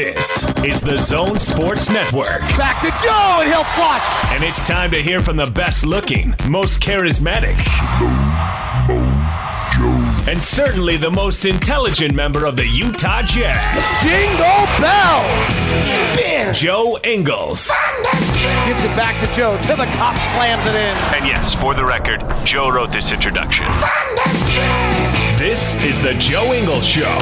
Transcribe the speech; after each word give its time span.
This 0.00 0.46
is 0.64 0.80
the 0.80 0.96
Zone 0.96 1.38
Sports 1.38 1.90
Network. 1.90 2.40
Back 2.56 2.80
to 2.80 2.88
Joe, 3.04 3.40
and 3.40 3.50
he'll 3.50 3.64
flush. 3.64 4.32
And 4.32 4.42
it's 4.42 4.66
time 4.66 4.90
to 4.92 4.96
hear 4.96 5.20
from 5.20 5.36
the 5.36 5.44
best 5.44 5.84
looking, 5.84 6.34
most 6.48 6.80
charismatic, 6.80 7.58
and 10.26 10.40
certainly 10.40 10.96
the 10.96 11.10
most 11.10 11.44
intelligent 11.44 12.14
member 12.14 12.46
of 12.46 12.56
the 12.56 12.66
Utah 12.66 13.20
Jazz, 13.20 14.02
Jingle 14.02 14.64
bells. 14.80 16.29
Joe 16.52 16.98
Ingles. 17.04 17.70
Gives 18.66 18.82
it 18.84 18.96
back 18.96 19.14
to 19.24 19.34
Joe. 19.34 19.56
To 19.62 19.76
the 19.76 19.84
cop, 19.96 20.16
slams 20.18 20.66
it 20.66 20.74
in. 20.74 20.96
And 21.14 21.26
yes, 21.26 21.54
for 21.54 21.74
the 21.74 21.84
record, 21.84 22.24
Joe 22.44 22.70
wrote 22.70 22.90
this 22.90 23.12
introduction. 23.12 23.66
This 25.38 25.76
is 25.84 26.00
the 26.02 26.14
Joe 26.14 26.52
Ingles 26.52 26.86
Show 26.86 27.18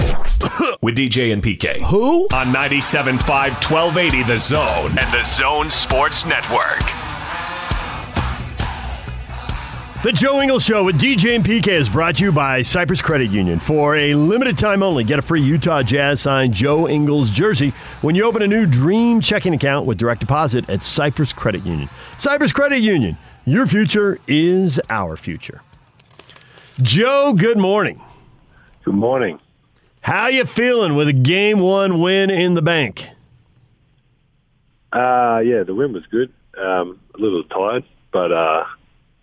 with 0.80 0.96
DJ 0.96 1.32
and 1.32 1.42
PK. 1.42 1.80
Who? 1.82 2.24
On 2.32 2.46
97.5 2.52 3.20
1280 3.20 4.22
The 4.24 4.38
Zone 4.38 4.98
and 4.98 5.12
the 5.12 5.24
Zone 5.24 5.69
Sports 5.69 6.24
Network. 6.24 6.83
The 10.05 10.12
Joe 10.12 10.41
Ingles 10.41 10.65
Show 10.65 10.84
with 10.84 10.97
DJ 10.97 11.34
and 11.34 11.45
PK 11.45 11.66
is 11.73 11.88
brought 11.88 12.15
to 12.19 12.25
you 12.25 12.30
by 12.30 12.62
Cyprus 12.62 13.02
Credit 13.02 13.33
Union. 13.33 13.59
For 13.59 13.97
a 13.97 14.15
limited 14.15 14.56
time 14.56 14.80
only, 14.80 15.02
get 15.02 15.19
a 15.19 15.23
free 15.23 15.43
Utah 15.43 15.83
Jazz 15.83 16.20
signed 16.20 16.55
Joe 16.55 16.89
Ingles 16.89 17.33
jersey 17.33 17.70
when 18.01 18.15
you 18.15 18.23
open 18.23 18.41
a 18.42 18.47
new 18.47 18.65
Dream 18.65 19.20
checking 19.20 19.55
account 19.55 19.87
with 19.87 19.98
direct 19.98 20.20
deposit 20.20 20.70
at 20.70 20.84
Cyprus 20.84 21.33
Credit 21.33 21.66
Union. 21.66 21.91
Cyprus 22.16 22.53
Credit 22.53 22.79
Union, 22.79 23.19
your 23.45 23.66
future 23.66 24.20
is 24.29 24.80
our 24.89 25.16
future. 25.16 25.62
Joe, 26.80 27.33
good 27.33 27.59
morning. 27.59 28.01
Good 28.84 28.95
morning. 28.95 29.41
How 30.03 30.28
you 30.28 30.45
feeling 30.45 30.95
with 30.95 31.09
a 31.09 31.12
game 31.12 31.59
one 31.59 31.98
win 31.98 32.30
in 32.30 32.55
the 32.55 32.62
bank? 32.62 33.05
Uh, 34.92 35.42
yeah, 35.44 35.65
the 35.65 35.75
win 35.75 35.92
was 35.92 36.06
good. 36.06 36.33
Um, 36.56 37.00
a 37.17 37.19
little 37.19 37.42
tired, 37.42 37.83
but 38.12 38.31
uh, 38.31 38.65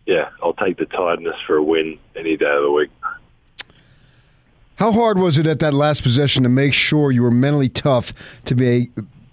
yeah, 0.06 0.30
I'll 0.42 0.54
tiredness 1.16 1.42
for 1.46 1.58
a 1.58 1.64
win 1.64 1.98
any 2.16 2.38
day 2.38 2.46
of 2.50 2.64
the 2.64 2.72
week. 2.72 2.90
How 4.78 4.92
hard 4.92 5.18
was 5.18 5.38
it 5.38 5.48
at 5.48 5.60
that 5.60 5.74
last 5.74 6.04
possession 6.04 6.44
to 6.44 6.50
make 6.50 6.74
sure 6.74 7.12
you 7.12 7.24
were 7.24 7.32
mentally 7.32 7.70
tough 7.70 8.42
to 8.46 8.56
be 8.56 8.92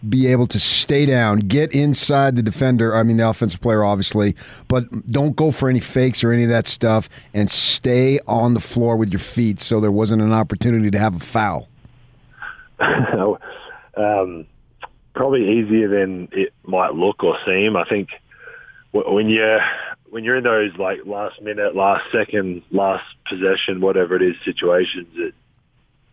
be 0.08 0.26
able 0.26 0.48
to 0.48 0.58
stay 0.58 1.06
down, 1.06 1.38
get 1.38 1.72
inside 1.72 2.34
the 2.34 2.42
defender, 2.42 2.92
I 2.96 3.04
mean 3.04 3.18
the 3.18 3.28
offensive 3.28 3.60
player 3.60 3.84
obviously, 3.84 4.34
but 4.66 5.08
don't 5.08 5.36
go 5.36 5.52
for 5.52 5.68
any 5.68 5.78
fakes 5.78 6.24
or 6.24 6.32
any 6.32 6.42
of 6.42 6.48
that 6.48 6.66
stuff 6.66 7.08
and 7.32 7.48
stay 7.48 8.18
on 8.26 8.54
the 8.54 8.60
floor 8.60 8.96
with 8.96 9.12
your 9.12 9.20
feet 9.20 9.60
so 9.60 9.78
there 9.78 9.92
wasn't 9.92 10.20
an 10.20 10.32
opportunity 10.32 10.90
to 10.90 10.98
have 10.98 11.14
a 11.14 11.20
foul? 11.20 11.68
um, 12.80 14.44
probably 15.14 15.60
easier 15.60 15.86
than 15.86 16.28
it 16.32 16.52
might 16.64 16.94
look 16.94 17.22
or 17.22 17.38
seem. 17.46 17.76
I 17.76 17.84
think 17.84 18.08
when 18.90 19.28
you 19.28 19.58
when 20.12 20.24
you're 20.24 20.36
in 20.36 20.44
those 20.44 20.76
like 20.78 20.98
last 21.06 21.40
minute, 21.40 21.74
last 21.74 22.04
second, 22.12 22.60
last 22.70 23.02
possession, 23.26 23.80
whatever 23.80 24.14
it 24.14 24.20
is 24.20 24.36
situations, 24.44 25.08
it 25.14 25.34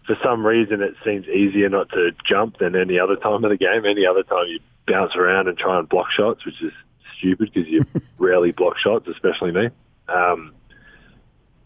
for 0.08 0.16
some 0.24 0.46
reason 0.46 0.82
it 0.82 0.94
seems 1.04 1.28
easier 1.28 1.68
not 1.68 1.90
to 1.90 2.12
jump 2.26 2.60
than 2.60 2.78
any 2.78 2.98
other 2.98 3.18
time 3.18 3.44
of 3.44 3.50
the 3.50 3.58
game. 3.58 3.86
Any 3.86 4.06
other 4.06 4.24
time 4.24 4.46
you 4.48 4.62
bounce 4.88 5.18
around 5.18 5.50
and 5.50 5.58
try 5.58 5.78
and 5.78 5.90
block 5.90 6.12
shots, 6.12 6.46
which 6.46 6.62
is 6.62 6.72
stupid 7.18 7.52
because 7.54 7.70
you 7.70 7.82
rarely 8.18 8.54
block 8.54 8.78
shots, 8.78 9.06
especially 9.10 9.52
me. 9.52 9.68
Um, 10.08 10.54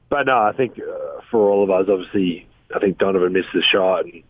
but 0.10 0.26
no, 0.26 0.40
I 0.40 0.54
think 0.54 0.80
uh, 0.80 1.22
for 1.30 1.52
all 1.52 1.64
of 1.64 1.70
us, 1.70 1.86
obviously, 1.88 2.48
I 2.76 2.80
think 2.80 2.98
Donovan 2.98 3.34
missed 3.34 3.54
the 3.54 3.62
shot 3.62 4.06
and 4.06 4.24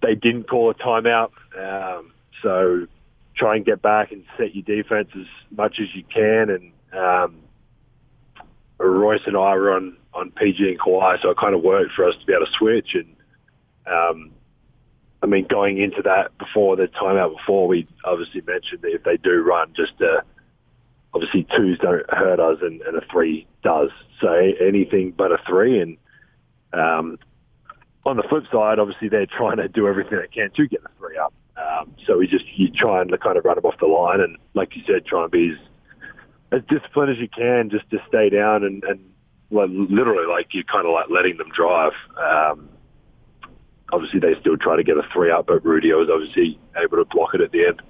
they 0.00 0.14
didn't 0.14 0.48
call 0.48 0.70
a 0.70 0.74
timeout. 0.74 1.32
Um, 1.60 2.10
so 2.42 2.86
try 3.36 3.56
and 3.56 3.66
get 3.66 3.82
back 3.82 4.12
and 4.12 4.24
set 4.38 4.54
your 4.54 4.64
defense 4.64 5.10
as 5.14 5.26
much 5.54 5.78
as 5.78 5.94
you 5.94 6.04
can. 6.04 6.48
And 6.48 6.72
um, 6.92 7.36
Royce 8.78 9.22
and 9.26 9.36
I 9.36 9.54
were 9.54 9.74
on 9.74 9.96
on 10.14 10.30
PG 10.30 10.68
and 10.68 10.78
Kawhi, 10.78 11.20
so 11.22 11.30
it 11.30 11.38
kind 11.38 11.54
of 11.54 11.62
worked 11.62 11.92
for 11.94 12.06
us 12.06 12.14
to 12.20 12.26
be 12.26 12.34
able 12.34 12.46
to 12.46 12.52
switch. 12.52 12.94
And 12.94 13.16
um, 13.86 14.30
I 15.22 15.26
mean, 15.26 15.46
going 15.46 15.78
into 15.78 16.02
that 16.02 16.36
before 16.38 16.76
the 16.76 16.88
timeout 16.88 17.36
before, 17.36 17.66
we 17.68 17.86
obviously 18.04 18.42
mentioned 18.42 18.82
that 18.82 18.92
if 18.92 19.04
they 19.04 19.16
do 19.16 19.42
run, 19.42 19.72
just 19.74 19.94
uh, 20.02 20.20
obviously 21.14 21.46
twos 21.56 21.78
don't 21.78 22.08
hurt 22.10 22.40
us, 22.40 22.58
and, 22.60 22.82
and 22.82 22.96
a 22.96 23.06
three 23.10 23.46
does. 23.62 23.90
So 24.20 24.28
anything 24.32 25.12
but 25.16 25.32
a 25.32 25.38
three. 25.46 25.80
And 25.80 25.96
um, 26.72 27.18
on 28.04 28.16
the 28.16 28.24
flip 28.24 28.44
side, 28.52 28.78
obviously 28.78 29.08
they're 29.08 29.26
trying 29.38 29.58
to 29.58 29.68
do 29.68 29.86
everything 29.86 30.18
they 30.18 30.28
can 30.28 30.50
to 30.50 30.68
get 30.68 30.82
the 30.82 30.90
three 30.98 31.16
up. 31.16 31.32
Um, 31.56 31.94
so 32.06 32.18
we 32.18 32.26
just 32.26 32.46
you 32.56 32.70
try 32.70 33.00
and 33.00 33.10
kind 33.20 33.36
of 33.36 33.44
run 33.44 33.56
them 33.56 33.64
off 33.64 33.78
the 33.78 33.86
line, 33.86 34.20
and 34.20 34.38
like 34.54 34.74
you 34.74 34.82
said, 34.86 35.06
try 35.06 35.22
and 35.22 35.30
be 35.30 35.52
as, 35.52 35.58
as 36.52 36.62
disciplined 36.68 37.10
as 37.10 37.18
you 37.18 37.28
can, 37.28 37.70
just 37.70 37.88
to 37.90 37.98
stay 38.06 38.28
down 38.28 38.62
and, 38.62 38.84
and 38.84 39.00
well, 39.50 39.66
literally 39.68 40.26
like 40.26 40.54
you're 40.54 40.64
kind 40.64 40.86
of 40.86 40.92
like 40.92 41.10
letting 41.10 41.36
them 41.38 41.48
drive. 41.54 41.92
Um, 42.16 42.68
obviously, 43.92 44.20
they 44.20 44.38
still 44.40 44.56
try 44.56 44.76
to 44.76 44.84
get 44.84 44.96
a 44.96 45.02
three 45.12 45.30
up, 45.30 45.46
but 45.46 45.64
Rudy 45.64 45.92
was 45.92 46.08
obviously 46.12 46.58
able 46.76 46.98
to 46.98 47.04
block 47.06 47.34
it 47.34 47.40
at 47.40 47.52
the 47.52 47.66
end. 47.66 47.82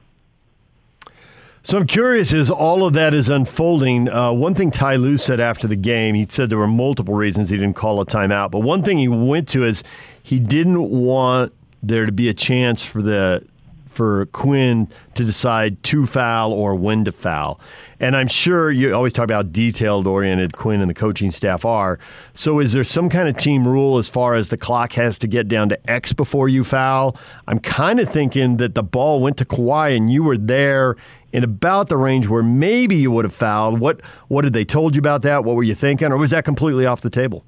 So 1.65 1.79
I'm 1.79 1.87
curious 1.87 2.33
as 2.33 2.51
all 2.51 2.85
of 2.85 2.93
that 2.95 3.15
is 3.15 3.29
unfolding. 3.29 4.09
Uh, 4.09 4.33
one 4.33 4.55
thing 4.55 4.73
Ty 4.73 4.97
Lue 4.97 5.17
said 5.17 5.39
after 5.39 5.69
the 5.69 5.77
game, 5.77 6.17
he 6.17 6.25
said 6.25 6.51
there 6.51 6.59
were 6.59 6.67
multiple 6.67 7.15
reasons 7.15 7.51
he 7.51 7.57
didn't 7.57 7.77
call 7.77 8.01
a 8.01 8.07
timeout, 8.07 8.51
but 8.51 8.61
one 8.61 8.83
thing 8.83 8.99
he 8.99 9.07
went 9.07 9.49
to 9.51 9.63
is 9.63 9.85
he 10.21 10.41
didn't 10.41 10.91
want 10.91 11.53
there 11.81 12.05
to 12.05 12.11
be 12.11 12.29
a 12.29 12.35
chance 12.35 12.85
for 12.85 13.01
the 13.01 13.47
for 13.93 14.27
Quinn 14.27 14.89
to 15.15 15.25
decide 15.25 15.83
to 15.85 16.07
foul 16.07 16.53
or 16.53 16.75
when 16.75 17.05
to 17.05 17.13
foul. 17.13 17.61
And 18.01 18.17
I'm 18.17 18.27
sure 18.27 18.71
you 18.71 18.93
always 18.95 19.13
talk 19.13 19.25
about 19.25 19.53
detailed 19.53 20.07
oriented 20.07 20.55
Quinn 20.55 20.81
and 20.81 20.91
the 20.91 20.95
coaching 20.95 21.31
staff 21.31 21.65
are. 21.65 21.99
So 22.35 22.59
is 22.59 22.73
there 22.73 22.83
some 22.83 23.09
kind 23.09 23.29
of 23.29 23.37
team 23.37 23.69
rule 23.69 23.99
as 23.99 24.09
far 24.09 24.35
as 24.35 24.49
the 24.49 24.57
clock 24.57 24.95
has 24.95 25.19
to 25.19 25.29
get 25.29 25.47
down 25.47 25.69
to 25.69 25.91
X 25.91 26.13
before 26.13 26.49
you 26.49 26.65
foul? 26.65 27.17
I'm 27.47 27.61
kind 27.61 28.01
of 28.01 28.09
thinking 28.09 28.57
that 28.57 28.75
the 28.75 28.83
ball 28.83 29.21
went 29.21 29.37
to 29.37 29.45
Kawhi 29.45 29.97
and 29.97 30.13
you 30.13 30.25
were 30.25 30.39
there 30.39 30.97
in 31.33 31.45
about 31.45 31.89
the 31.89 31.97
range 31.97 32.29
where 32.29 32.43
maybe 32.43 32.97
you 32.97 33.11
would 33.11 33.25
have 33.25 33.35
fouled. 33.35 33.79
What 33.79 34.01
what 34.29 34.43
did 34.43 34.53
they 34.53 34.65
told 34.65 34.95
you 34.95 34.99
about 34.99 35.23
that? 35.23 35.45
What 35.45 35.57
were 35.57 35.63
you 35.63 35.75
thinking? 35.75 36.13
Or 36.13 36.17
was 36.17 36.31
that 36.31 36.45
completely 36.45 36.87
off 36.87 37.01
the 37.01 37.11
table? 37.11 37.45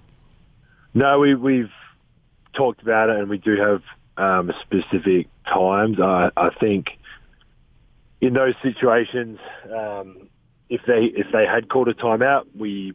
No, 0.94 1.18
we 1.18 1.34
we've 1.34 1.72
talked 2.54 2.82
about 2.82 3.10
it 3.10 3.16
and 3.16 3.28
we 3.28 3.38
do 3.38 3.56
have 3.56 3.82
um, 4.16 4.52
specific 4.62 5.28
times. 5.46 6.00
I, 6.00 6.30
I 6.36 6.50
think 6.50 6.98
in 8.20 8.34
those 8.34 8.54
situations, 8.62 9.38
um, 9.74 10.28
if 10.68 10.82
they 10.86 11.04
if 11.04 11.26
they 11.32 11.46
had 11.46 11.68
called 11.68 11.88
a 11.88 11.94
timeout, 11.94 12.46
we 12.56 12.94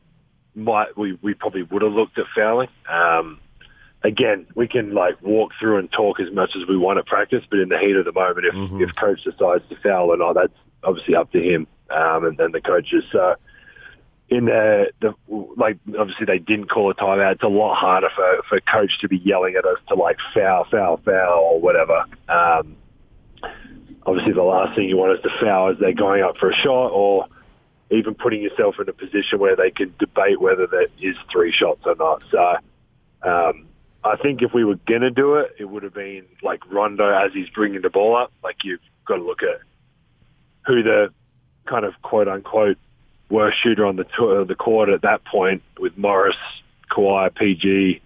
might 0.55 0.97
we, 0.97 1.17
we 1.21 1.33
probably 1.33 1.63
would 1.63 1.81
have 1.81 1.93
looked 1.93 2.17
at 2.17 2.25
fouling. 2.35 2.69
Um, 2.89 3.39
again, 4.03 4.47
we 4.55 4.67
can 4.67 4.93
like 4.93 5.21
walk 5.21 5.51
through 5.59 5.77
and 5.77 5.91
talk 5.91 6.19
as 6.19 6.31
much 6.31 6.55
as 6.55 6.67
we 6.67 6.77
want 6.77 6.99
at 6.99 7.05
practice, 7.05 7.43
but 7.49 7.59
in 7.59 7.69
the 7.69 7.77
heat 7.77 7.95
of 7.95 8.05
the 8.05 8.11
moment, 8.11 8.45
if 8.45 8.55
mm-hmm. 8.55 8.81
if 8.81 8.95
coach 8.95 9.23
decides 9.23 9.67
to 9.69 9.75
foul 9.77 10.11
or 10.11 10.17
not, 10.17 10.33
that's 10.33 10.53
obviously 10.83 11.15
up 11.15 11.31
to 11.31 11.41
him 11.41 11.67
um, 11.89 12.25
and 12.25 12.37
then 12.37 12.51
the 12.51 12.61
coaches. 12.61 13.03
So 13.11 13.35
in 14.29 14.45
the, 14.45 14.91
the 15.01 15.13
like 15.57 15.77
obviously 15.97 16.25
they 16.25 16.39
didn't 16.39 16.67
call 16.67 16.91
a 16.91 16.95
timeout. 16.95 17.33
It's 17.33 17.43
a 17.43 17.47
lot 17.47 17.75
harder 17.75 18.09
for 18.15 18.41
for 18.47 18.59
coach 18.61 18.99
to 19.01 19.07
be 19.07 19.17
yelling 19.17 19.55
at 19.55 19.65
us 19.65 19.77
to 19.87 19.95
like 19.95 20.17
foul, 20.33 20.65
foul, 20.69 20.97
foul 21.03 21.39
or 21.39 21.59
whatever. 21.59 22.05
Um, 22.27 22.75
obviously, 24.05 24.33
the 24.33 24.43
last 24.43 24.75
thing 24.75 24.87
you 24.87 24.97
want 24.97 25.17
is 25.17 25.23
to 25.23 25.29
foul 25.41 25.71
as 25.71 25.77
they're 25.79 25.93
going 25.93 26.23
up 26.23 26.37
for 26.37 26.51
a 26.51 26.55
shot 26.55 26.89
or 26.89 27.25
even 27.91 28.13
putting 28.13 28.41
yourself 28.41 28.75
in 28.79 28.87
a 28.87 28.93
position 28.93 29.39
where 29.39 29.55
they 29.55 29.71
can 29.71 29.93
debate 29.97 30.39
whether 30.39 30.67
that 30.67 30.89
is 31.01 31.15
three 31.31 31.51
shots 31.51 31.81
or 31.85 31.95
not. 31.95 32.23
So. 32.31 32.55
Um, 33.21 33.65
I 34.01 34.15
think 34.15 34.41
if 34.41 34.53
we 34.53 34.63
were 34.63 34.79
going 34.87 35.01
to 35.01 35.11
do 35.11 35.35
it, 35.35 35.55
it 35.59 35.65
would 35.65 35.83
have 35.83 35.93
been 35.93 36.23
like 36.41 36.61
Rondo 36.71 37.09
as 37.09 37.33
he's 37.33 37.49
bringing 37.49 37.81
the 37.81 37.89
ball 37.89 38.15
up. 38.15 38.31
Like 38.41 38.63
you've 38.63 38.79
got 39.05 39.17
to 39.17 39.23
look 39.23 39.43
at 39.43 39.59
who 40.65 40.83
the 40.83 41.09
kind 41.65 41.83
of 41.83 42.01
quote 42.01 42.29
unquote 42.29 42.77
worst 43.29 43.57
shooter 43.61 43.85
on 43.85 43.95
the 43.95 44.05
tour, 44.17 44.45
the 44.45 44.55
court 44.55 44.89
at 44.89 45.01
that 45.03 45.23
point 45.25 45.61
with 45.79 45.97
Morris, 45.97 46.35
Kawhi, 46.91 47.33
PG. 47.33 48.01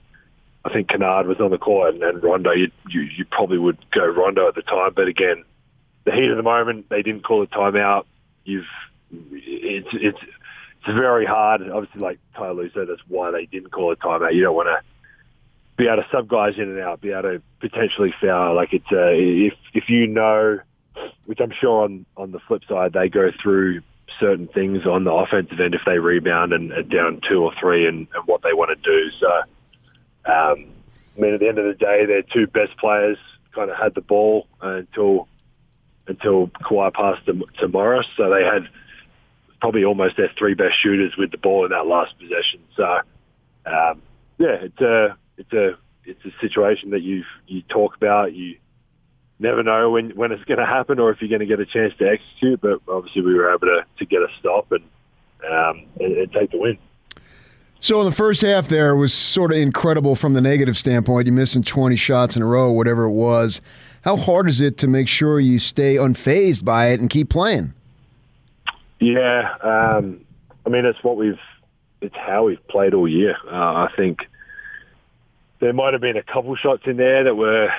I 0.66 0.70
think 0.72 0.88
Kennard 0.88 1.28
was 1.28 1.40
on 1.40 1.52
the 1.52 1.58
court, 1.58 1.94
and, 1.94 2.04
and 2.04 2.24
Rondo. 2.24 2.52
You, 2.52 2.72
you 2.90 3.02
you 3.02 3.26
probably 3.26 3.58
would 3.58 3.78
go 3.92 4.06
Rondo 4.06 4.48
at 4.48 4.56
the 4.56 4.62
time, 4.62 4.94
but 4.96 5.08
again, 5.08 5.44
the 6.06 6.12
heat 6.12 6.30
of 6.30 6.38
the 6.38 6.44
moment, 6.44 6.90
they 6.90 7.02
didn't 7.02 7.24
call 7.24 7.44
a 7.44 7.48
timeout. 7.48 8.06
You've 8.46 8.66
it's 9.12 9.90
it's 9.92 10.20
it's 10.22 10.98
very 10.98 11.26
hard. 11.26 11.62
Obviously, 11.70 12.02
like 12.02 12.20
Ty 12.36 12.52
Lue 12.52 12.70
said, 12.74 12.88
that's 12.88 13.02
why 13.08 13.32
they 13.32 13.46
didn't 13.46 13.72
call 13.72 13.92
a 13.92 13.96
timeout. 13.96 14.34
You 14.34 14.44
don't 14.44 14.56
want 14.56 14.68
to 14.68 14.80
be 15.78 15.88
able 15.88 16.04
to 16.04 16.08
sub 16.12 16.28
guys 16.28 16.54
in 16.58 16.70
and 16.70 16.80
out, 16.80 17.02
be 17.02 17.12
able 17.12 17.24
to 17.24 17.42
potentially 17.60 18.14
foul. 18.22 18.56
Like 18.56 18.74
it's 18.74 18.92
uh, 18.92 19.12
if 19.12 19.54
if 19.74 19.90
you 19.90 20.08
know, 20.08 20.60
which 21.26 21.40
I'm 21.40 21.54
sure 21.60 21.84
on 21.84 22.06
on 22.16 22.32
the 22.32 22.40
flip 22.40 22.64
side 22.68 22.94
they 22.94 23.10
go 23.10 23.32
through 23.42 23.82
certain 24.20 24.48
things 24.48 24.86
on 24.86 25.04
the 25.04 25.12
offensive 25.12 25.60
end 25.60 25.76
if 25.76 25.82
they 25.86 26.00
rebound 26.00 26.54
and 26.54 26.72
are 26.72 26.84
down 26.84 27.22
two 27.28 27.42
or 27.44 27.54
three 27.60 27.88
and, 27.88 28.08
and 28.14 28.26
what 28.26 28.42
they 28.42 28.54
want 28.54 28.70
to 28.70 28.90
do. 28.90 29.10
So, 29.20 29.28
um, 30.32 30.66
I 31.16 31.22
mean, 31.22 31.34
at 31.34 31.40
the 31.40 31.48
end 31.48 31.60
of 31.60 31.66
the 31.66 31.74
day, 31.74 32.06
their 32.06 32.22
two 32.22 32.48
best 32.48 32.78
players 32.78 33.18
kind 33.54 33.70
of 33.70 33.78
had 33.78 33.94
the 33.96 34.02
ball 34.02 34.48
until 34.62 35.28
until 36.08 36.48
Kawhi 36.48 36.94
passed 36.94 37.26
to, 37.28 37.46
to 37.60 37.68
Morris. 37.68 38.08
So 38.18 38.30
they 38.30 38.44
had 38.44 38.68
probably 39.62 39.86
almost 39.86 40.18
their 40.18 40.32
three 40.38 40.54
best 40.54 40.76
shooters 40.82 41.14
with 41.18 41.32
the 41.32 41.38
ball 41.38 41.64
in 41.64 41.72
that 41.72 41.88
last 41.88 42.14
possession. 42.20 42.60
So 42.76 42.84
um, 43.66 44.02
yeah, 44.38 44.58
it's 44.62 44.82
a 44.82 45.18
it's 45.38 45.54
a 45.54 45.78
it's 46.06 46.26
a 46.26 46.32
situation 46.42 46.92
that 46.92 47.02
you 47.02 47.24
you 47.48 47.62
talk 47.64 47.96
about. 47.96 48.34
You 48.34 48.58
never 49.40 49.64
know 49.64 49.92
when 49.92 50.12
when 50.12 50.32
it's 50.32 50.44
going 50.46 50.60
to 50.60 50.66
happen 50.66 51.00
or 51.00 51.12
if 51.12 51.22
you're 51.22 51.30
going 51.30 51.40
to 51.40 51.46
get 51.46 51.60
a 51.60 51.66
chance 51.66 51.94
to 52.00 52.08
execute. 52.08 52.62
But 52.62 52.80
obviously, 52.88 53.22
we 53.22 53.34
were 53.34 53.50
able 53.50 53.68
to 53.68 53.86
to 54.00 54.06
get 54.06 54.22
a 54.22 54.28
stop 54.40 54.72
and 54.72 54.84
um, 55.50 55.86
and, 56.00 56.18
and 56.18 56.32
take 56.32 56.52
the 56.52 56.58
win. 56.58 56.78
So 57.80 58.00
in 58.00 58.06
the 58.06 58.14
first 58.14 58.42
half, 58.42 58.70
there 58.70 58.96
was 58.96 59.14
sort 59.14 59.52
of 59.52 59.58
incredible 59.58 60.16
from 60.16 60.32
the 60.32 60.40
negative 60.40 60.78
standpoint. 60.78 61.26
You 61.26 61.34
missing 61.34 61.64
20 61.64 61.98
shots 61.98 62.38
in 62.38 62.42
a 62.42 62.46
row, 62.46 62.72
whatever 62.72 63.04
it 63.04 63.12
was. 63.12 63.60
How 64.06 64.16
hard 64.16 64.48
is 64.48 64.62
it 64.62 64.78
to 64.78 64.88
make 64.88 65.10
sure 65.10 65.38
you 65.38 65.60
stay 65.60 65.96
unfazed 65.96 66.64
by 66.64 66.88
it 66.92 67.02
and 67.02 67.10
keep 67.10 67.30
playing? 67.30 67.74
Yeah, 69.02 69.54
um, 69.62 70.22
I 70.66 70.70
mean 70.70 70.86
it's 70.86 71.04
what 71.04 71.18
we've, 71.18 71.40
it's 72.00 72.16
how 72.16 72.46
we've 72.46 72.66
played 72.70 72.94
all 72.94 73.08
year. 73.08 73.36
Uh, 73.46 73.50
I 73.88 73.90
think 73.98 74.20
there 75.60 75.74
might 75.74 75.92
have 75.92 76.02
been 76.02 76.16
a 76.16 76.24
couple 76.24 76.56
shots 76.56 76.84
in 76.86 76.96
there 76.96 77.26
that 77.26 77.36
were 77.36 77.70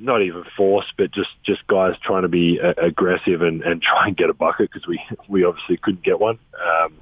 not 0.00 0.22
even 0.22 0.44
forced, 0.56 0.92
but 0.96 1.10
just 1.10 1.30
just 1.44 1.66
guys 1.66 1.94
trying 2.02 2.22
to 2.22 2.28
be 2.28 2.60
uh, 2.60 2.74
aggressive 2.76 3.42
and, 3.42 3.62
and 3.62 3.82
try 3.82 4.06
and 4.06 4.16
get 4.16 4.30
a 4.30 4.34
bucket 4.34 4.70
because 4.72 4.86
we 4.86 5.00
we 5.28 5.44
obviously 5.44 5.76
couldn't 5.76 6.02
get 6.02 6.20
one. 6.20 6.38
Um, 6.64 6.94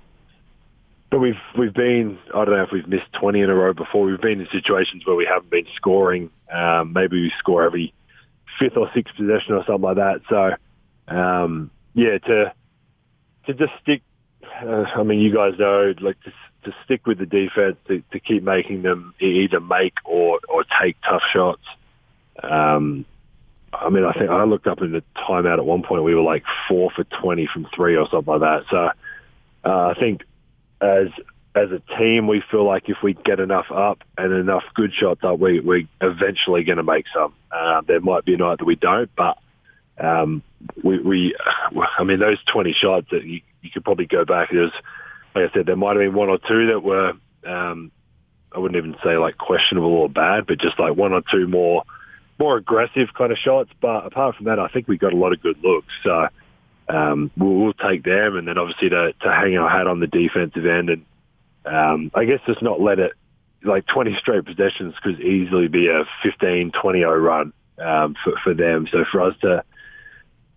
but 1.11 1.19
we've 1.19 1.41
we've 1.59 1.75
been 1.75 2.19
I 2.35 2.45
don't 2.45 2.55
know 2.55 2.63
if 2.63 2.73
we've 2.73 2.89
missed 2.89 3.13
twenty 3.13 3.41
in 3.41 3.51
a 3.51 3.55
row 3.55 3.73
before. 3.73 4.05
We've 4.05 4.21
been 4.21 4.41
in 4.41 4.49
situations 4.51 5.07
where 5.07 5.17
we 5.17 5.27
haven't 5.27 5.51
been 5.51 5.67
scoring. 5.77 6.31
Um, 6.51 6.93
maybe 6.93 7.21
we 7.21 7.33
score 7.39 7.65
every 7.65 7.93
fifth 8.59 8.77
or 8.77 8.91
sixth 8.95 9.15
possession 9.17 9.55
or 9.55 9.65
something 9.67 9.83
like 9.83 9.97
that. 9.97 10.21
So 10.29 11.15
um, 11.15 11.71
yeah, 11.95 12.19
to 12.19 12.53
to 13.47 13.55
just 13.55 13.73
stick. 13.83 14.03
Uh, 14.63 14.85
I 14.95 15.03
mean, 15.03 15.21
you 15.21 15.35
guys 15.35 15.59
know 15.59 15.95
like 16.01 16.21
to 16.23 16.33
to 16.65 16.75
stick 16.85 17.07
with 17.07 17.19
the 17.19 17.27
defense 17.27 17.77
to, 17.89 18.03
to 18.13 18.21
keep 18.21 18.43
making 18.43 18.83
them 18.83 19.15
either 19.21 19.61
make 19.61 19.95
or 20.05 20.41
or 20.49 20.65
take 20.81 20.97
tough 21.03 21.23
shots. 21.33 21.63
Um, 22.43 23.05
I 23.73 23.89
mean, 23.89 24.05
I 24.05 24.13
think 24.13 24.31
I 24.31 24.45
looked 24.45 24.67
up 24.67 24.83
in 24.83 24.93
the 24.93 25.03
timeout 25.17 25.59
at 25.59 25.65
one 25.65 25.83
point. 25.83 26.05
We 26.05 26.15
were 26.15 26.23
like 26.23 26.45
four 26.69 26.91
for 26.91 27.05
twenty 27.05 27.47
from 27.47 27.67
three 27.75 27.97
or 27.97 28.07
something 28.11 28.33
like 28.33 28.41
that. 28.41 28.65
So 28.71 28.91
uh, 29.65 29.89
I 29.89 29.95
think 29.99 30.23
as 30.81 31.09
as 31.55 31.69
a 31.71 31.81
team, 31.99 32.27
we 32.27 32.43
feel 32.51 32.65
like 32.65 32.89
if 32.89 32.99
we 33.03 33.15
get 33.15 33.39
enough 33.39 33.71
up 33.71 34.03
and 34.17 34.33
enough 34.33 34.63
good 34.75 34.93
shots 34.95 35.21
up, 35.23 35.39
we, 35.39 35.61
we're 35.61 35.87
eventually 36.01 36.65
going 36.65 36.79
to 36.79 36.83
make 36.83 37.05
some. 37.13 37.35
Uh, 37.51 37.83
there 37.87 38.01
might 38.01 38.25
be 38.25 38.35
a 38.35 38.39
night 38.39 38.59
that 38.59 38.65
we 38.65 38.75
don't, 38.75 39.11
but 39.15 39.37
um, 39.99 40.43
we, 40.83 40.99
we, 40.99 41.37
I 41.99 42.05
mean, 42.05 42.21
those 42.21 42.39
20 42.51 42.73
shots 42.73 43.09
that 43.11 43.25
you, 43.25 43.43
you 43.61 43.71
could 43.71 43.85
probably 43.85 44.07
go 44.07 44.25
back. 44.25 44.49
There's, 44.51 44.73
like 45.35 45.51
I 45.51 45.53
said, 45.53 45.67
there 45.67 45.77
might 45.77 45.97
have 45.97 45.99
been 45.99 46.15
one 46.15 46.31
or 46.31 46.39
two 46.39 46.69
that 46.69 46.83
were, 46.83 47.13
um, 47.47 47.93
I 48.51 48.59
wouldn't 48.59 48.79
even 48.79 48.97
say 49.05 49.19
like 49.19 49.37
questionable 49.37 49.93
or 49.93 50.09
bad, 50.09 50.47
but 50.47 50.59
just 50.59 50.79
like 50.79 50.97
one 50.97 51.13
or 51.13 51.23
two 51.31 51.47
more, 51.47 51.85
more 52.39 52.57
aggressive 52.57 53.09
kind 53.17 53.33
of 53.33 53.39
shots. 53.39 53.71
But 53.81 54.07
apart 54.07 54.37
from 54.37 54.47
that, 54.47 54.59
I 54.59 54.69
think 54.69 54.89
we 54.89 54.99
got 54.99 55.13
a 55.13 55.17
lot 55.17 55.33
of 55.33 55.43
good 55.43 55.63
looks. 55.63 55.93
So, 56.03 56.29
um, 56.89 57.31
we'll, 57.37 57.55
we'll, 57.55 57.73
take 57.73 58.05
them, 58.05 58.37
and 58.37 58.47
then 58.47 58.59
obviously 58.59 58.91
to, 58.91 59.13
to 59.13 59.33
hang 59.33 59.57
our 59.57 59.69
hat 59.69 59.87
on 59.87 60.01
the 60.01 60.07
defensive 60.07 60.67
end, 60.67 60.91
and 60.91 61.05
um, 61.65 62.11
I 62.15 62.25
guess 62.25 62.41
just 62.47 62.63
not 62.63 62.81
let 62.81 62.99
it 62.99 63.13
like 63.65 63.87
20 63.87 64.17
straight 64.17 64.45
possessions 64.45 64.95
could 65.03 65.21
easily 65.21 65.69
be 65.69 65.89
a 65.89 66.05
15, 66.23 66.73
20-0 66.73 67.23
run 67.23 67.53
um, 67.79 68.17
for, 68.23 68.35
for 68.43 68.55
them. 68.55 68.89
So 68.91 69.05
for 69.11 69.21
us 69.23 69.37
to, 69.43 69.65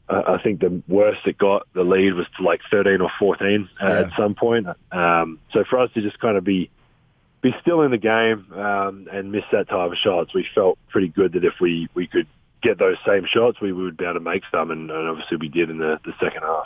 I 0.07 0.39
think 0.43 0.59
the 0.59 0.81
worst 0.87 1.21
it 1.25 1.37
got 1.37 1.67
the 1.73 1.83
lead 1.83 2.13
was 2.13 2.27
to 2.37 2.43
like 2.43 2.61
13 2.69 3.01
or 3.01 3.11
14 3.17 3.69
uh, 3.81 3.85
yeah. 3.87 3.99
at 3.99 4.11
some 4.15 4.35
point. 4.35 4.67
Um, 4.91 5.39
so 5.51 5.63
for 5.63 5.79
us 5.79 5.91
to 5.93 6.01
just 6.01 6.19
kind 6.19 6.37
of 6.37 6.43
be 6.43 6.69
be 7.45 7.55
still 7.61 7.83
in 7.83 7.91
the 7.91 7.97
game 7.97 8.51
um, 8.53 9.07
and 9.11 9.31
miss 9.31 9.43
that 9.51 9.69
type 9.69 9.91
of 9.91 9.97
shots, 9.99 10.33
we 10.33 10.47
felt 10.55 10.79
pretty 10.89 11.09
good 11.09 11.33
that 11.33 11.45
if 11.45 11.53
we, 11.61 11.87
we 11.93 12.07
could 12.07 12.25
get 12.63 12.79
those 12.79 12.97
same 13.05 13.23
shots, 13.31 13.61
we 13.61 13.71
would 13.71 13.95
be 13.95 14.03
able 14.03 14.15
to 14.15 14.19
make 14.19 14.41
some, 14.51 14.71
and, 14.71 14.89
and 14.89 15.07
obviously 15.07 15.37
we 15.37 15.47
did 15.47 15.69
in 15.69 15.77
the, 15.77 15.99
the 16.03 16.13
second 16.19 16.41
half. 16.41 16.65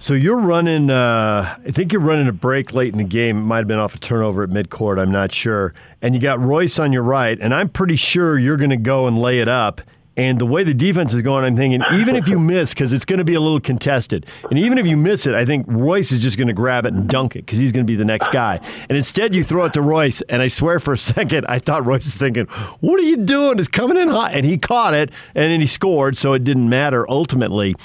So 0.00 0.14
you're 0.14 0.38
running, 0.38 0.88
uh, 0.88 1.56
I 1.66 1.70
think 1.72 1.92
you're 1.92 2.00
running 2.00 2.28
a 2.28 2.32
break 2.32 2.72
late 2.72 2.92
in 2.92 2.98
the 2.98 3.04
game. 3.04 3.38
It 3.38 3.42
might 3.42 3.58
have 3.58 3.66
been 3.66 3.80
off 3.80 3.96
a 3.96 3.98
turnover 3.98 4.44
at 4.44 4.50
midcourt, 4.50 5.00
I'm 5.00 5.10
not 5.10 5.32
sure. 5.32 5.74
And 6.00 6.14
you 6.14 6.20
got 6.20 6.38
Royce 6.38 6.78
on 6.78 6.92
your 6.92 7.02
right, 7.02 7.36
and 7.40 7.52
I'm 7.52 7.68
pretty 7.68 7.96
sure 7.96 8.38
you're 8.38 8.56
going 8.56 8.70
to 8.70 8.76
go 8.76 9.08
and 9.08 9.18
lay 9.18 9.40
it 9.40 9.48
up. 9.48 9.80
And 10.18 10.40
the 10.40 10.46
way 10.46 10.64
the 10.64 10.74
defense 10.74 11.14
is 11.14 11.22
going, 11.22 11.44
I'm 11.44 11.56
thinking 11.56 11.80
even 11.92 12.16
if 12.16 12.26
you 12.26 12.38
miss, 12.40 12.74
because 12.74 12.92
it's 12.92 13.04
going 13.04 13.18
to 13.20 13.24
be 13.24 13.34
a 13.34 13.40
little 13.40 13.60
contested, 13.60 14.26
and 14.50 14.58
even 14.58 14.76
if 14.76 14.86
you 14.86 14.96
miss 14.96 15.26
it, 15.26 15.34
I 15.34 15.44
think 15.44 15.64
Royce 15.68 16.10
is 16.10 16.18
just 16.18 16.36
going 16.36 16.48
to 16.48 16.52
grab 16.52 16.84
it 16.84 16.92
and 16.92 17.08
dunk 17.08 17.36
it 17.36 17.46
because 17.46 17.58
he's 17.58 17.70
going 17.70 17.86
to 17.86 17.90
be 17.90 17.94
the 17.94 18.04
next 18.04 18.32
guy. 18.32 18.60
And 18.88 18.96
instead, 18.96 19.32
you 19.32 19.44
throw 19.44 19.66
it 19.66 19.72
to 19.74 19.80
Royce, 19.80 20.20
and 20.22 20.42
I 20.42 20.48
swear 20.48 20.80
for 20.80 20.92
a 20.92 20.98
second, 20.98 21.46
I 21.48 21.60
thought 21.60 21.86
Royce 21.86 22.04
was 22.04 22.16
thinking, 22.16 22.46
"What 22.80 22.98
are 22.98 23.04
you 23.04 23.16
doing? 23.16 23.60
It's 23.60 23.68
coming 23.68 23.96
in 23.96 24.08
hot," 24.08 24.32
and 24.34 24.44
he 24.44 24.58
caught 24.58 24.92
it, 24.92 25.10
and 25.36 25.52
then 25.52 25.60
he 25.60 25.66
scored, 25.66 26.16
so 26.16 26.32
it 26.32 26.42
didn't 26.42 26.68
matter 26.68 27.08
ultimately. 27.08 27.76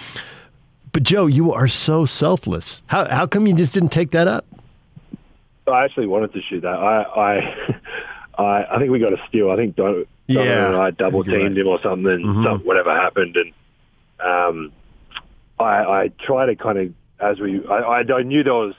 But 0.91 1.03
Joe, 1.03 1.27
you 1.27 1.53
are 1.53 1.67
so 1.67 2.05
selfless. 2.05 2.81
How 2.87 3.07
how 3.09 3.27
come 3.27 3.45
you 3.45 3.53
just 3.55 3.75
didn't 3.75 3.89
take 3.89 4.09
that 4.11 4.27
up? 4.27 4.45
I 5.67 5.85
actually 5.85 6.07
wanted 6.07 6.33
to 6.33 6.41
shoot 6.41 6.61
that. 6.61 6.67
I 6.67 7.03
I 7.03 7.77
I, 8.41 8.75
I 8.75 8.79
think 8.79 8.91
we 8.91 8.97
got 8.97 9.13
a 9.13 9.21
steal. 9.27 9.51
I 9.51 9.55
think 9.55 9.75
Don, 9.75 10.05
yeah, 10.27 10.67
and 10.67 10.75
I 10.77 10.91
double 10.91 11.23
teamed 11.23 11.41
right. 11.41 11.57
him 11.57 11.67
or 11.67 11.79
something, 11.81 12.11
and 12.11 12.25
mm-hmm. 12.25 12.43
some, 12.43 12.59
whatever 12.61 12.93
happened, 12.93 13.35
and 13.35 13.53
um, 14.19 14.71
I, 15.59 16.03
I 16.03 16.11
try 16.25 16.45
to 16.45 16.55
kind 16.55 16.77
of 16.77 16.93
as 17.19 17.39
we 17.39 17.65
I, 17.67 18.01
I, 18.01 18.13
I 18.13 18.23
knew 18.23 18.43
there 18.43 18.53
was 18.53 18.75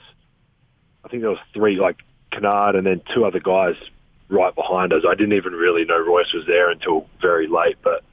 I 1.03 1.07
think 1.07 1.21
there 1.21 1.31
was 1.31 1.39
three 1.53 1.79
like 1.79 1.97
Kennard 2.31 2.75
and 2.75 2.85
then 2.85 3.01
two 3.13 3.25
other 3.25 3.39
guys 3.39 3.75
right 4.29 4.53
behind 4.55 4.93
us. 4.93 5.03
I 5.07 5.15
didn't 5.15 5.33
even 5.33 5.53
really 5.53 5.85
know 5.85 5.99
Royce 5.99 6.33
was 6.33 6.45
there 6.47 6.71
until 6.71 7.07
very 7.21 7.47
late, 7.47 7.77
but 7.83 8.03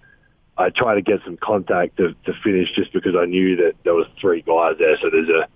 I 0.58 0.68
tried 0.68 0.96
to 0.96 1.02
get 1.02 1.20
some 1.24 1.38
contact 1.38 1.96
to, 1.96 2.14
to 2.26 2.32
finish 2.44 2.70
just 2.74 2.92
because 2.92 3.14
I 3.18 3.24
knew 3.24 3.56
that 3.56 3.72
there 3.84 3.94
was 3.94 4.06
three 4.20 4.42
guys 4.42 4.76
there. 4.78 4.98
So 5.00 5.08
there's 5.10 5.28
a 5.28 5.48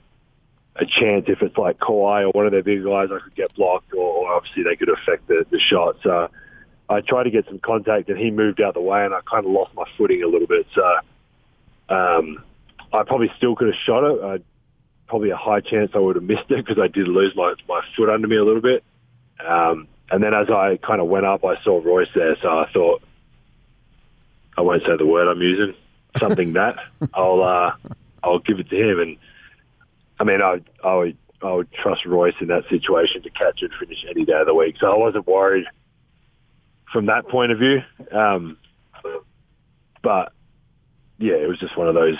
a 0.78 0.84
chance 0.84 1.24
if 1.28 1.40
it's 1.40 1.56
like 1.56 1.78
Kawhi 1.78 2.22
or 2.22 2.30
one 2.30 2.44
of 2.44 2.52
their 2.52 2.62
big 2.62 2.84
guys, 2.84 3.08
I 3.10 3.18
could 3.18 3.34
get 3.34 3.54
blocked, 3.54 3.92
or, 3.94 3.98
or 3.98 4.34
obviously 4.34 4.62
they 4.62 4.76
could 4.76 4.90
affect 4.90 5.26
the, 5.26 5.46
the 5.50 5.58
shot. 5.58 5.96
So 6.02 6.28
I 6.88 7.00
tried 7.00 7.24
to 7.24 7.30
get 7.30 7.46
some 7.46 7.58
contact, 7.58 8.08
and 8.08 8.18
he 8.18 8.30
moved 8.30 8.60
out 8.60 8.74
the 8.74 8.80
way, 8.80 9.04
and 9.04 9.14
I 9.14 9.20
kind 9.28 9.44
of 9.44 9.52
lost 9.52 9.74
my 9.74 9.84
footing 9.96 10.22
a 10.22 10.28
little 10.28 10.46
bit. 10.46 10.66
So 10.74 10.84
um, 11.88 12.44
I 12.92 13.02
probably 13.02 13.30
still 13.36 13.56
could 13.56 13.68
have 13.68 13.76
shot 13.84 14.04
it. 14.04 14.22
I, 14.22 14.38
probably 15.08 15.30
a 15.30 15.36
high 15.36 15.60
chance 15.60 15.92
I 15.94 15.98
would 15.98 16.16
have 16.16 16.24
missed 16.24 16.50
it 16.50 16.64
because 16.64 16.78
I 16.82 16.88
did 16.88 17.06
lose 17.06 17.34
my 17.36 17.54
my 17.68 17.80
foot 17.96 18.08
under 18.08 18.26
me 18.26 18.36
a 18.36 18.44
little 18.44 18.62
bit. 18.62 18.82
Um, 19.44 19.88
and 20.10 20.22
then 20.22 20.34
as 20.34 20.50
I 20.50 20.78
kind 20.82 21.00
of 21.00 21.08
went 21.08 21.26
up, 21.26 21.44
I 21.44 21.60
saw 21.62 21.80
Royce 21.84 22.08
there, 22.14 22.36
so 22.40 22.48
I 22.48 22.70
thought 22.72 23.02
I 24.56 24.62
won't 24.62 24.82
say 24.84 24.96
the 24.96 25.06
word 25.06 25.28
I'm 25.28 25.42
using, 25.42 25.74
something 26.18 26.54
that 26.54 26.78
I'll 27.14 27.42
uh, 27.42 27.72
I'll 28.22 28.38
give 28.38 28.58
it 28.58 28.68
to 28.70 28.76
him 28.76 29.00
and 29.00 29.16
I 30.18 30.24
mean, 30.24 30.40
I, 30.40 30.60
I 30.82 30.94
would 30.94 31.16
I 31.42 31.52
would 31.52 31.70
trust 31.72 32.06
Royce 32.06 32.34
in 32.40 32.48
that 32.48 32.64
situation 32.68 33.22
to 33.22 33.30
catch 33.30 33.62
and 33.62 33.72
finish 33.78 34.04
any 34.08 34.24
day 34.24 34.40
of 34.40 34.46
the 34.46 34.54
week. 34.54 34.76
So 34.80 34.90
I 34.90 34.96
wasn't 34.96 35.26
worried 35.26 35.66
from 36.92 37.06
that 37.06 37.28
point 37.28 37.52
of 37.52 37.58
view. 37.58 37.82
Um, 38.12 38.56
but 40.02 40.32
yeah, 41.18 41.34
it 41.34 41.48
was 41.48 41.58
just 41.58 41.76
one 41.76 41.88
of 41.88 41.94
those 41.94 42.18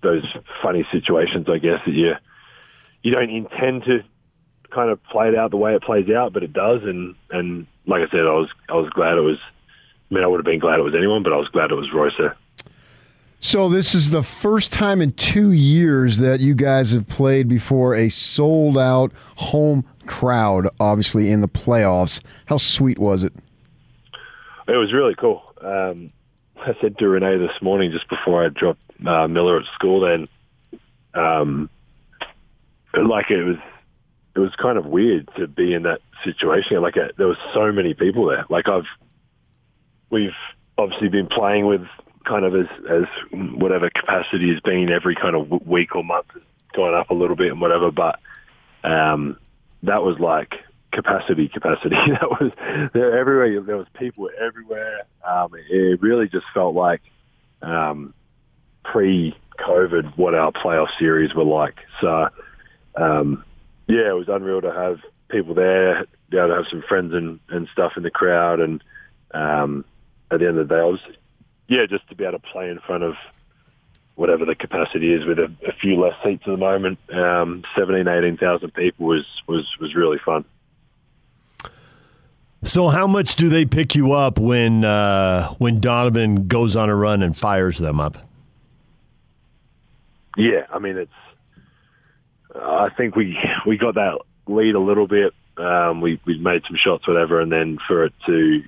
those 0.00 0.24
funny 0.62 0.86
situations, 0.92 1.48
I 1.48 1.58
guess, 1.58 1.80
that 1.84 1.92
you 1.92 2.14
you 3.02 3.12
don't 3.12 3.30
intend 3.30 3.84
to 3.84 4.02
kind 4.70 4.90
of 4.90 5.02
play 5.04 5.28
it 5.28 5.34
out 5.34 5.50
the 5.50 5.56
way 5.56 5.74
it 5.74 5.82
plays 5.82 6.08
out, 6.10 6.32
but 6.32 6.42
it 6.42 6.52
does. 6.52 6.82
And 6.82 7.14
and 7.30 7.66
like 7.86 8.02
I 8.02 8.10
said, 8.10 8.20
I 8.20 8.32
was 8.32 8.50
I 8.68 8.74
was 8.74 8.90
glad 8.90 9.18
it 9.18 9.22
was. 9.22 9.38
I 10.10 10.14
mean, 10.14 10.24
I 10.24 10.26
would 10.26 10.38
have 10.38 10.46
been 10.46 10.58
glad 10.58 10.78
it 10.78 10.84
was 10.84 10.94
anyone, 10.94 11.22
but 11.22 11.34
I 11.34 11.36
was 11.36 11.48
glad 11.48 11.70
it 11.70 11.74
was 11.74 11.92
Royce. 11.92 12.32
So 13.40 13.68
this 13.68 13.94
is 13.94 14.10
the 14.10 14.22
first 14.22 14.72
time 14.72 15.00
in 15.00 15.12
two 15.12 15.52
years 15.52 16.18
that 16.18 16.40
you 16.40 16.54
guys 16.54 16.90
have 16.92 17.06
played 17.06 17.46
before 17.46 17.94
a 17.94 18.08
sold 18.08 18.76
out 18.76 19.12
home 19.36 19.84
crowd, 20.06 20.68
obviously 20.80 21.30
in 21.30 21.40
the 21.40 21.48
playoffs. 21.48 22.20
How 22.46 22.56
sweet 22.56 22.98
was 22.98 23.22
it? 23.22 23.32
It 24.68 24.76
was 24.76 24.92
really 24.92 25.14
cool. 25.14 25.42
Um, 25.62 26.12
I 26.60 26.74
said 26.80 26.98
to 26.98 27.08
Renee 27.08 27.38
this 27.38 27.62
morning 27.62 27.90
just 27.90 28.06
before 28.08 28.44
I 28.44 28.50
dropped 28.50 28.82
uh, 29.06 29.26
Miller 29.26 29.58
at 29.58 29.66
school. 29.74 30.00
Then, 30.00 30.28
um, 31.14 31.70
like 32.94 33.30
it 33.30 33.44
was, 33.44 33.56
it 34.36 34.40
was 34.40 34.54
kind 34.60 34.76
of 34.76 34.84
weird 34.84 35.28
to 35.38 35.48
be 35.48 35.72
in 35.72 35.84
that 35.84 36.00
situation. 36.22 36.82
Like 36.82 36.98
uh, 36.98 37.08
there 37.16 37.26
was 37.26 37.38
so 37.54 37.72
many 37.72 37.94
people 37.94 38.26
there. 38.26 38.44
Like 38.50 38.68
I've, 38.68 38.84
we've 40.10 40.36
obviously 40.76 41.08
been 41.08 41.28
playing 41.28 41.66
with 41.66 41.86
kind 42.26 42.44
of 42.44 42.54
as, 42.54 42.66
as 42.90 43.04
whatever 43.32 43.88
capacity 43.88 44.52
has 44.52 44.60
been 44.60 44.90
every 44.90 45.14
kind 45.14 45.34
of 45.34 45.66
week 45.66 45.96
or 45.96 46.04
month 46.04 46.26
has 46.34 46.42
gone 46.74 46.94
up 46.94 47.08
a 47.08 47.14
little 47.14 47.36
bit 47.36 47.52
and 47.52 47.60
whatever. 47.60 47.90
But 47.90 48.18
um, 48.84 49.38
that 49.84 50.02
was 50.02 50.18
like 50.18 50.56
capacity, 50.92 51.48
capacity. 51.48 51.96
that 52.08 52.30
was 52.30 52.52
there 52.92 53.18
everywhere. 53.18 53.60
There 53.60 53.76
was 53.76 53.86
people 53.94 54.30
everywhere. 54.40 55.02
Um, 55.26 55.50
it 55.54 56.00
really 56.00 56.28
just 56.28 56.46
felt 56.54 56.74
like 56.74 57.02
um, 57.62 58.14
pre-COVID 58.84 60.16
what 60.16 60.34
our 60.34 60.52
playoff 60.52 60.88
series 60.98 61.34
were 61.34 61.44
like. 61.44 61.76
So 62.00 62.28
um, 62.96 63.44
yeah, 63.86 64.10
it 64.10 64.16
was 64.16 64.28
unreal 64.28 64.60
to 64.62 64.72
have 64.72 65.00
people 65.30 65.54
there, 65.54 66.06
be 66.30 66.38
able 66.38 66.48
to 66.48 66.54
have 66.54 66.66
some 66.70 66.82
friends 66.88 67.12
and, 67.14 67.40
and 67.48 67.68
stuff 67.72 67.92
in 67.96 68.02
the 68.02 68.10
crowd, 68.10 68.60
and 68.60 68.82
um, 69.32 69.84
at 70.30 70.40
the 70.40 70.48
end 70.48 70.58
of 70.58 70.68
the 70.68 70.74
day, 70.74 70.80
I 70.80 70.84
was 70.84 71.00
yeah, 71.68 71.84
just 71.88 72.08
to 72.08 72.14
be 72.14 72.24
able 72.24 72.38
to 72.38 72.46
play 72.50 72.70
in 72.70 72.80
front 72.80 73.04
of 73.04 73.14
whatever 74.14 74.44
the 74.44 74.54
capacity 74.54 75.12
is 75.12 75.24
with 75.24 75.38
a, 75.38 75.52
a 75.66 75.72
few 75.80 76.00
less 76.00 76.14
seats 76.24 76.42
at 76.46 76.50
the 76.50 76.56
moment, 76.56 76.98
um, 77.12 77.62
17, 77.76 78.08
18,000 78.08 78.74
people 78.74 79.06
was, 79.06 79.24
was, 79.46 79.64
was 79.80 79.94
really 79.94 80.18
fun. 80.24 80.44
So, 82.64 82.88
how 82.88 83.06
much 83.06 83.36
do 83.36 83.48
they 83.48 83.64
pick 83.64 83.94
you 83.94 84.12
up 84.12 84.38
when 84.38 84.84
uh, 84.84 85.48
when 85.58 85.80
Donovan 85.80 86.48
goes 86.48 86.74
on 86.74 86.88
a 86.88 86.94
run 86.94 87.22
and 87.22 87.36
fires 87.36 87.78
them 87.78 88.00
up? 88.00 88.18
Yeah, 90.36 90.66
I 90.72 90.78
mean 90.78 90.96
it's. 90.96 91.12
I 92.54 92.88
think 92.96 93.14
we 93.14 93.38
we 93.66 93.76
got 93.78 93.94
that 93.94 94.18
lead 94.48 94.74
a 94.74 94.80
little 94.80 95.06
bit. 95.06 95.34
Um, 95.56 96.00
we 96.00 96.20
we 96.24 96.38
made 96.38 96.62
some 96.66 96.76
shots, 96.76 97.06
whatever, 97.06 97.40
and 97.40 97.50
then 97.50 97.78
for 97.86 98.04
it 98.06 98.12
to 98.26 98.62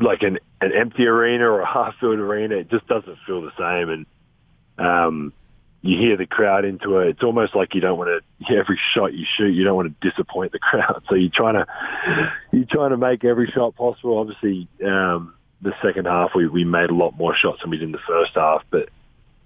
like 0.00 0.22
an 0.22 0.38
an 0.62 0.72
empty 0.72 1.06
arena 1.06 1.44
or 1.44 1.60
a 1.60 1.66
half 1.66 1.94
filled 2.00 2.18
arena, 2.18 2.56
it 2.56 2.70
just 2.70 2.86
doesn't 2.86 3.18
feel 3.26 3.42
the 3.42 3.52
same. 3.58 3.88
And 3.90 4.06
um, 4.78 5.32
you 5.82 5.98
hear 5.98 6.16
the 6.16 6.26
crowd 6.26 6.64
into 6.64 6.98
it. 6.98 7.08
It's 7.08 7.22
almost 7.22 7.54
like 7.54 7.74
you 7.74 7.80
don't 7.80 7.98
want 7.98 8.22
to 8.38 8.54
every 8.54 8.78
shot 8.92 9.14
you 9.14 9.24
shoot, 9.36 9.50
you 9.50 9.64
don't 9.64 9.76
want 9.76 10.00
to 10.00 10.10
disappoint 10.10 10.52
the 10.52 10.58
crowd. 10.60 11.02
So 11.08 11.14
you're 11.14 11.30
trying 11.30 11.54
to 11.54 12.32
you're 12.52 12.66
trying 12.66 12.90
to 12.90 12.96
make 12.96 13.24
every 13.24 13.50
shot 13.50 13.76
possible. 13.76 14.18
Obviously, 14.18 14.68
um, 14.84 15.34
the 15.62 15.74
second 15.82 16.06
half 16.06 16.30
we 16.34 16.46
we 16.46 16.64
made 16.64 16.90
a 16.90 16.94
lot 16.94 17.16
more 17.16 17.34
shots 17.34 17.62
than 17.62 17.70
we 17.70 17.78
did 17.78 17.84
in 17.84 17.92
the 17.92 17.98
first 17.98 18.32
half, 18.34 18.62
but 18.70 18.88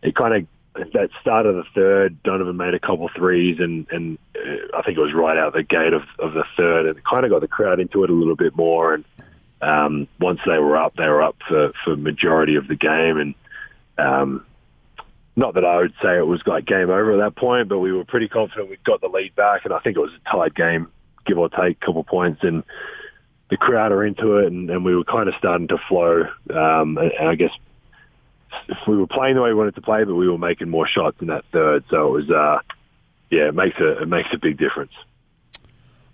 it 0.03 0.15
kind 0.15 0.35
of 0.35 0.47
that 0.93 1.11
start 1.21 1.47
of 1.47 1.55
the 1.55 1.65
third, 1.73 2.21
Donovan 2.25 2.57
made 2.57 2.75
a 2.75 2.81
couple 2.81 3.09
threes, 3.15 3.59
and 3.61 3.87
and 3.91 4.19
uh, 4.35 4.77
I 4.77 4.83
think 4.83 4.99
it 4.99 5.01
was 5.01 5.15
right 5.15 5.39
out 5.39 5.53
the 5.53 5.63
gate 5.63 5.93
of 5.93 6.03
of 6.19 6.35
the 6.35 6.45
third, 6.57 6.87
and 6.87 6.99
it 6.99 7.05
kind 7.05 7.25
of 7.25 7.31
got 7.31 7.41
the 7.41 7.49
crowd 7.49 7.79
into 7.79 8.03
it 8.03 8.11
a 8.11 8.13
little 8.13 8.37
bit 8.37 8.57
more. 8.57 8.95
And 8.95 9.05
um, 9.61 10.09
once 10.19 10.41
they 10.45 10.59
were 10.59 10.77
up, 10.77 10.97
they 10.97 11.07
were 11.07 11.23
up 11.23 11.37
for 11.47 11.73
for 11.85 11.97
majority 11.97 12.57
of 12.57 12.67
the 12.67 12.75
game, 12.75 13.19
and 13.19 13.35
um, 13.99 14.45
not 15.37 15.55
that 15.55 15.65
I 15.65 15.79
would 15.79 15.95
say 16.03 16.17
it 16.17 16.27
was 16.27 16.41
like 16.47 16.65
game 16.65 16.91
over 16.91 17.13
at 17.13 17.19
that 17.19 17.37
point, 17.37 17.69
but 17.69 17.79
we 17.79 17.93
were 17.93 18.05
pretty 18.05 18.29
confident 18.29 18.71
we 18.71 18.77
got 18.85 19.01
the 19.01 19.09
lead 19.09 19.35
back, 19.35 19.65
and 19.65 19.75
I 19.75 19.81
think 19.81 19.97
it 19.97 20.01
was 20.01 20.13
a 20.13 20.31
tied 20.31 20.55
game, 20.55 20.89
give 21.27 21.39
or 21.39 21.49
take 21.49 21.79
a 21.83 21.87
couple 21.87 22.05
points, 22.05 22.43
and 22.43 22.63
the 23.51 23.57
crowd 23.57 23.93
are 23.93 24.05
into 24.05 24.39
it, 24.39 24.47
and, 24.47 24.71
and 24.71 24.85
we 24.85 24.95
were 24.95 25.05
kind 25.05 25.29
of 25.29 25.35
starting 25.39 25.69
to 25.69 25.79
flow. 25.89 26.23
Um, 26.51 26.99
and, 26.99 27.13
and 27.13 27.29
I 27.29 27.35
guess 27.35 27.53
if 28.69 28.79
we 28.87 28.97
were 28.97 29.07
playing 29.07 29.35
the 29.35 29.43
way 29.43 29.51
we 29.51 29.55
wanted 29.55 29.75
to 29.75 29.83
play, 29.83 30.05
but 30.05 30.15
we 30.15 30.29
were 30.29 30.39
making 30.39 30.71
more 30.71 30.87
shots 30.87 31.17
in 31.21 31.27
that 31.29 31.45
third, 31.53 31.85
so 31.91 32.07
it 32.07 32.11
was, 32.11 32.31
uh, 32.31 32.59
yeah, 33.31 33.49
it 33.49 33.55
makes 33.55 33.79
a 33.81 34.03
it 34.03 34.09
makes 34.09 34.29
a 34.33 34.39
big 34.39 34.57
difference. 34.59 34.93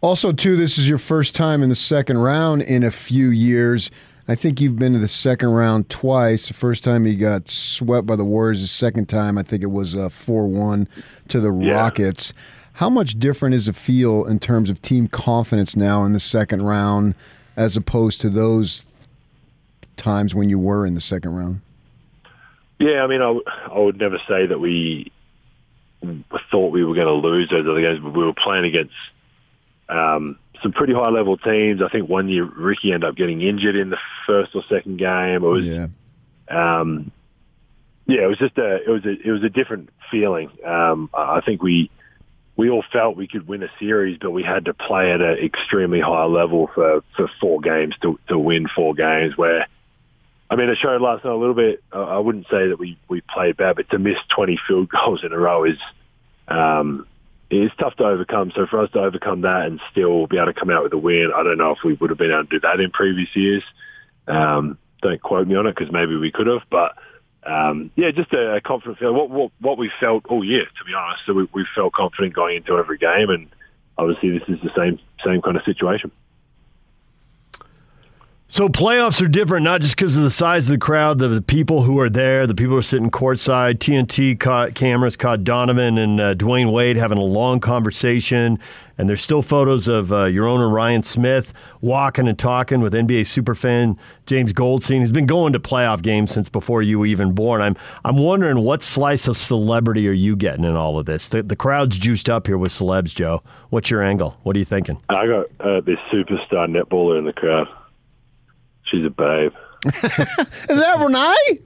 Also, 0.00 0.32
too, 0.32 0.56
this 0.56 0.78
is 0.78 0.88
your 0.88 0.96
first 0.96 1.34
time 1.34 1.62
in 1.62 1.68
the 1.68 1.74
second 1.74 2.18
round 2.18 2.62
in 2.62 2.82
a 2.82 2.90
few 2.90 3.28
years. 3.28 3.90
I 4.28 4.34
think 4.34 4.60
you've 4.60 4.78
been 4.78 4.92
to 4.92 4.98
the 4.98 5.08
second 5.08 5.50
round 5.50 5.88
twice. 5.88 6.48
The 6.48 6.54
first 6.54 6.84
time 6.84 7.06
you 7.06 7.16
got 7.16 7.48
swept 7.48 8.06
by 8.06 8.16
the 8.16 8.24
Warriors. 8.24 8.60
The 8.60 8.66
second 8.68 9.08
time, 9.08 9.36
I 9.38 9.42
think 9.42 9.62
it 9.62 9.70
was 9.70 9.94
uh, 9.94 10.08
four 10.08 10.46
one 10.46 10.86
to 11.28 11.40
the 11.40 11.52
Yeah. 11.52 11.72
Rockets. 11.74 12.32
How 12.74 12.88
much 12.88 13.18
different 13.18 13.54
is 13.54 13.66
the 13.66 13.72
feel 13.72 14.24
in 14.24 14.38
terms 14.38 14.70
of 14.70 14.80
team 14.80 15.08
confidence 15.08 15.74
now 15.76 16.04
in 16.04 16.12
the 16.12 16.20
second 16.20 16.62
round 16.62 17.14
as 17.56 17.76
opposed 17.76 18.20
to 18.22 18.30
those 18.30 18.84
times 19.96 20.34
when 20.34 20.48
you 20.48 20.58
were 20.58 20.86
in 20.86 20.94
the 20.94 21.00
second 21.00 21.34
round? 21.34 21.60
Yeah, 22.78 23.02
I 23.02 23.06
mean, 23.06 23.20
I, 23.20 23.26
w- 23.26 23.44
I 23.46 23.78
would 23.78 23.98
never 23.98 24.18
say 24.26 24.46
that 24.46 24.58
we 24.60 25.12
thought 26.50 26.72
we 26.72 26.82
were 26.84 26.94
going 26.94 27.06
to 27.08 27.12
lose 27.12 27.50
those 27.50 27.66
other 27.68 27.82
games, 27.82 28.00
but 28.00 28.14
we 28.14 28.24
were 28.24 28.32
playing 28.32 28.64
against 28.64 28.94
um, 29.90 30.38
some 30.62 30.72
pretty 30.72 30.92
high 30.94 31.08
level 31.10 31.36
teams. 31.36 31.80
I 31.82 31.88
think 31.88 32.08
one 32.08 32.28
year 32.28 32.44
Ricky 32.44 32.92
ended 32.92 33.08
up 33.08 33.16
getting 33.16 33.40
injured 33.42 33.76
in 33.76 33.90
the 33.90 33.98
first 34.26 34.54
or 34.54 34.62
second 34.68 34.98
game. 34.98 35.36
It 35.36 35.40
was, 35.40 35.60
Yeah. 35.60 35.86
um, 36.48 37.10
yeah, 38.06 38.22
it 38.24 38.26
was 38.28 38.38
just 38.38 38.58
a, 38.58 38.76
it 38.76 38.88
was 38.88 39.04
a, 39.04 39.10
it 39.28 39.30
was 39.30 39.42
a 39.44 39.48
different 39.48 39.90
feeling. 40.10 40.50
Um, 40.66 41.10
I 41.14 41.40
think 41.40 41.62
we, 41.62 41.90
we 42.56 42.68
all 42.68 42.84
felt 42.92 43.16
we 43.16 43.26
could 43.28 43.46
win 43.48 43.62
a 43.62 43.70
series, 43.78 44.18
but 44.20 44.32
we 44.32 44.42
had 44.42 44.66
to 44.66 44.74
play 44.74 45.12
at 45.12 45.20
an 45.20 45.38
extremely 45.38 46.00
high 46.00 46.24
level 46.24 46.68
for, 46.74 47.02
for 47.16 47.30
four 47.40 47.60
games 47.60 47.94
to, 48.02 48.18
to 48.28 48.38
win 48.38 48.66
four 48.68 48.94
games 48.94 49.36
where, 49.36 49.66
I 50.50 50.56
mean, 50.56 50.68
it 50.68 50.78
showed 50.78 51.00
last 51.00 51.24
night 51.24 51.32
a 51.32 51.36
little 51.36 51.54
bit. 51.54 51.82
I 51.92 52.18
wouldn't 52.18 52.46
say 52.50 52.68
that 52.68 52.76
we, 52.78 52.98
we 53.08 53.20
played 53.22 53.56
bad, 53.56 53.76
but 53.76 53.88
to 53.90 53.98
miss 53.98 54.18
20 54.34 54.58
field 54.66 54.88
goals 54.88 55.22
in 55.24 55.32
a 55.32 55.38
row 55.38 55.64
is, 55.64 55.78
um, 56.48 57.06
it's 57.50 57.74
tough 57.76 57.96
to 57.96 58.04
overcome. 58.04 58.52
So 58.54 58.66
for 58.66 58.80
us 58.80 58.90
to 58.92 59.00
overcome 59.00 59.42
that 59.42 59.66
and 59.66 59.80
still 59.90 60.26
be 60.26 60.36
able 60.36 60.52
to 60.52 60.58
come 60.58 60.70
out 60.70 60.84
with 60.84 60.92
a 60.92 60.98
win, 60.98 61.32
I 61.34 61.42
don't 61.42 61.58
know 61.58 61.72
if 61.72 61.78
we 61.84 61.94
would 61.94 62.10
have 62.10 62.18
been 62.18 62.30
able 62.30 62.44
to 62.44 62.48
do 62.48 62.60
that 62.60 62.80
in 62.80 62.90
previous 62.90 63.28
years. 63.34 63.62
Um, 64.28 64.78
don't 65.02 65.20
quote 65.20 65.48
me 65.48 65.56
on 65.56 65.66
it 65.66 65.74
because 65.74 65.92
maybe 65.92 66.16
we 66.16 66.30
could 66.30 66.46
have, 66.46 66.62
but 66.70 66.96
um, 67.42 67.90
yeah, 67.96 68.10
just 68.10 68.32
a, 68.32 68.56
a 68.56 68.60
confident 68.60 68.98
feeling. 68.98 69.16
What, 69.16 69.30
what 69.30 69.52
what 69.60 69.78
we 69.78 69.90
felt 69.98 70.26
all 70.26 70.44
year, 70.44 70.64
to 70.64 70.84
be 70.84 70.92
honest. 70.94 71.22
So 71.26 71.32
we, 71.32 71.48
we 71.52 71.66
felt 71.74 71.92
confident 71.94 72.34
going 72.34 72.58
into 72.58 72.76
every 72.76 72.98
game, 72.98 73.30
and 73.30 73.48
obviously 73.96 74.38
this 74.38 74.48
is 74.48 74.60
the 74.62 74.70
same 74.76 74.98
same 75.24 75.40
kind 75.40 75.56
of 75.56 75.64
situation. 75.64 76.12
So 78.52 78.68
playoffs 78.68 79.24
are 79.24 79.28
different, 79.28 79.62
not 79.62 79.80
just 79.80 79.94
because 79.96 80.16
of 80.16 80.24
the 80.24 80.30
size 80.30 80.66
of 80.66 80.72
the 80.72 80.84
crowd, 80.84 81.20
the, 81.20 81.28
the 81.28 81.40
people 81.40 81.82
who 81.82 82.00
are 82.00 82.10
there, 82.10 82.48
the 82.48 82.54
people 82.54 82.72
who 82.72 82.78
are 82.78 82.82
sitting 82.82 83.08
courtside. 83.08 83.74
TNT 83.74 84.40
caught, 84.40 84.74
cameras 84.74 85.16
caught 85.16 85.44
Donovan 85.44 85.96
and 85.96 86.20
uh, 86.20 86.34
Dwyane 86.34 86.72
Wade 86.72 86.96
having 86.96 87.16
a 87.16 87.22
long 87.22 87.60
conversation, 87.60 88.58
and 88.98 89.08
there's 89.08 89.22
still 89.22 89.42
photos 89.42 89.86
of 89.86 90.12
uh, 90.12 90.24
your 90.24 90.48
owner 90.48 90.68
Ryan 90.68 91.04
Smith 91.04 91.54
walking 91.80 92.26
and 92.26 92.36
talking 92.36 92.80
with 92.80 92.92
NBA 92.92 93.20
superfan 93.20 93.96
James 94.26 94.52
Goldstein. 94.52 95.02
He's 95.02 95.12
been 95.12 95.26
going 95.26 95.52
to 95.52 95.60
playoff 95.60 96.02
games 96.02 96.32
since 96.32 96.48
before 96.48 96.82
you 96.82 96.98
were 96.98 97.06
even 97.06 97.32
born. 97.32 97.62
I'm 97.62 97.76
I'm 98.04 98.16
wondering 98.16 98.64
what 98.64 98.82
slice 98.82 99.28
of 99.28 99.36
celebrity 99.36 100.08
are 100.08 100.12
you 100.12 100.34
getting 100.34 100.64
in 100.64 100.74
all 100.74 100.98
of 100.98 101.06
this? 101.06 101.28
The, 101.28 101.44
the 101.44 101.56
crowd's 101.56 102.00
juiced 102.00 102.28
up 102.28 102.48
here 102.48 102.58
with 102.58 102.72
celebs, 102.72 103.14
Joe. 103.14 103.44
What's 103.68 103.90
your 103.90 104.02
angle? 104.02 104.40
What 104.42 104.56
are 104.56 104.58
you 104.58 104.64
thinking? 104.64 105.00
I 105.08 105.28
got 105.28 105.46
uh, 105.60 105.80
this 105.82 106.00
superstar 106.12 106.68
netballer 106.68 107.16
in 107.16 107.24
the 107.24 107.32
crowd. 107.32 107.68
She's 108.90 109.04
a 109.04 109.10
babe. 109.10 109.52
Is 109.86 109.92
that 110.02 110.96
Renee? 110.98 111.60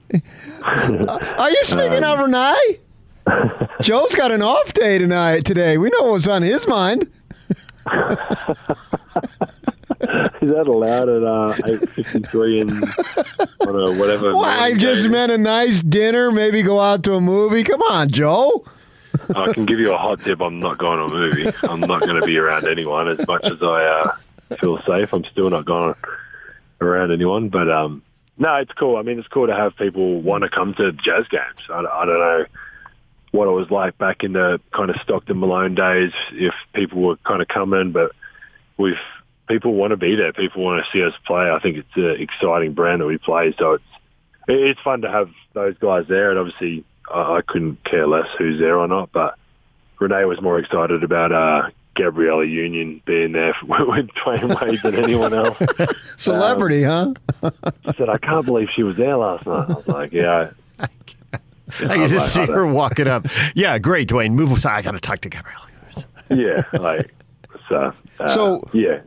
Are 1.39 1.49
you 1.49 1.63
speaking 1.63 2.03
of 2.03 2.19
Renee? 2.19 2.79
Joe's 3.81 4.13
got 4.13 4.31
an 4.31 4.43
off 4.43 4.73
day 4.73 4.99
tonight 4.99 5.43
today. 5.43 5.79
We 5.79 5.89
know 5.89 6.11
what's 6.11 6.27
on 6.27 6.43
his 6.43 6.67
mind. 6.67 7.01
Is 7.03 7.09
that 10.51 10.65
allowed 10.67 11.09
at 11.09 11.23
uh, 11.23 11.53
eight 11.65 11.89
fifty 11.89 12.19
three 12.21 12.59
in 12.59 12.69
on 12.71 13.69
a 13.69 13.99
whatever? 13.99 14.33
Well, 14.33 14.45
I 14.45 14.73
just 14.75 15.03
game? 15.03 15.11
meant 15.13 15.31
a 15.31 15.37
nice 15.37 15.81
dinner, 15.81 16.31
maybe 16.31 16.61
go 16.61 16.79
out 16.79 17.03
to 17.03 17.13
a 17.15 17.21
movie. 17.21 17.63
Come 17.63 17.81
on, 17.81 18.09
Joe. 18.09 18.65
I 19.35 19.51
can 19.53 19.65
give 19.65 19.79
you 19.79 19.93
a 19.93 19.97
hot 19.97 20.19
tip. 20.21 20.41
I'm 20.41 20.59
not 20.59 20.77
going 20.77 20.99
to 20.99 21.05
a 21.05 21.09
movie. 21.09 21.51
I'm 21.63 21.79
not 21.79 22.01
going 22.01 22.19
to 22.19 22.25
be 22.25 22.37
around 22.37 22.67
anyone 22.67 23.07
as 23.07 23.25
much 23.27 23.45
as 23.45 23.61
I 23.61 23.85
uh, 23.85 24.15
feel 24.59 24.81
safe. 24.83 25.13
I'm 25.13 25.23
still 25.25 25.49
not 25.49 25.65
going 25.65 25.95
around 26.85 27.11
anyone. 27.11 27.49
But 27.49 27.69
um, 27.69 28.01
no, 28.37 28.55
it's 28.55 28.71
cool. 28.73 28.97
I 28.97 29.01
mean, 29.01 29.19
it's 29.19 29.27
cool 29.27 29.47
to 29.47 29.55
have 29.55 29.75
people 29.77 30.21
want 30.21 30.43
to 30.43 30.49
come 30.49 30.73
to 30.75 30.91
jazz 30.91 31.27
games. 31.29 31.69
I, 31.69 31.79
I 31.79 32.05
don't 32.05 32.19
know 32.19 32.45
what 33.31 33.47
it 33.47 33.51
was 33.51 33.69
like 33.69 33.97
back 33.97 34.23
in 34.23 34.33
the 34.33 34.61
kind 34.73 34.89
of 34.89 34.95
Stockton 35.01 35.39
Malone 35.39 35.75
days 35.75 36.13
if 36.31 36.53
people 36.73 37.01
were 37.01 37.17
kind 37.17 37.41
of 37.41 37.47
coming, 37.47 37.91
but 37.91 38.11
we've 38.77 38.95
people 39.47 39.73
want 39.73 39.91
to 39.91 39.97
be 39.97 40.15
there. 40.15 40.33
People 40.33 40.63
want 40.63 40.83
to 40.83 40.91
see 40.91 41.03
us 41.03 41.13
play. 41.25 41.49
I 41.49 41.59
think 41.59 41.77
it's 41.77 41.95
an 41.95 42.17
exciting 42.19 42.73
brand 42.73 43.01
that 43.01 43.05
we 43.05 43.17
play. 43.17 43.53
So 43.57 43.73
it's 43.73 43.83
it's 44.47 44.79
fun 44.81 45.01
to 45.01 45.11
have 45.11 45.29
those 45.53 45.77
guys 45.77 46.05
there, 46.07 46.31
and 46.31 46.39
obviously 46.39 46.83
I, 47.11 47.37
I 47.37 47.41
couldn't 47.41 47.83
care 47.83 48.07
less 48.07 48.27
who's 48.37 48.59
there 48.59 48.77
or 48.77 48.87
not. 48.87 49.11
But 49.11 49.37
Renee 49.99 50.25
was 50.25 50.41
more 50.41 50.59
excited 50.59 51.03
about 51.03 51.31
uh, 51.31 51.69
Gabriella 51.95 52.45
Union 52.45 53.01
being 53.05 53.31
there 53.31 53.53
with 53.63 54.07
Dwyane 54.09 54.61
Wade 54.61 54.79
than 54.83 54.95
anyone 54.95 55.33
else. 55.33 55.57
Celebrity, 56.17 56.83
huh? 56.83 57.13
She 57.43 57.91
said, 57.97 58.09
"I 58.09 58.17
can't 58.17 58.45
believe 58.45 58.69
she 58.73 58.83
was 58.83 58.95
there 58.97 59.17
last 59.17 59.45
night." 59.45 59.69
I 59.69 59.73
was 59.73 59.87
like, 59.87 60.11
"Yeah." 60.13 60.51
I 60.79 60.87
can 61.97 62.09
just 62.09 62.33
see 62.33 62.45
her 62.45 62.65
walking 62.67 63.07
up. 63.07 63.25
Yeah, 63.55 63.79
great, 63.79 64.07
Dwyane. 64.09 64.33
Move 64.33 64.51
aside. 64.51 64.73
I 64.77 64.81
got 64.83 64.91
to 64.91 64.99
talk 64.99 65.19
to 65.21 65.29
Gabriella. 65.29 65.67
Yeah, 66.29 66.63
like 66.79 67.13
so. 67.69 67.93
Uh, 68.19 68.27
So- 68.27 68.63
yeah, 68.71 69.01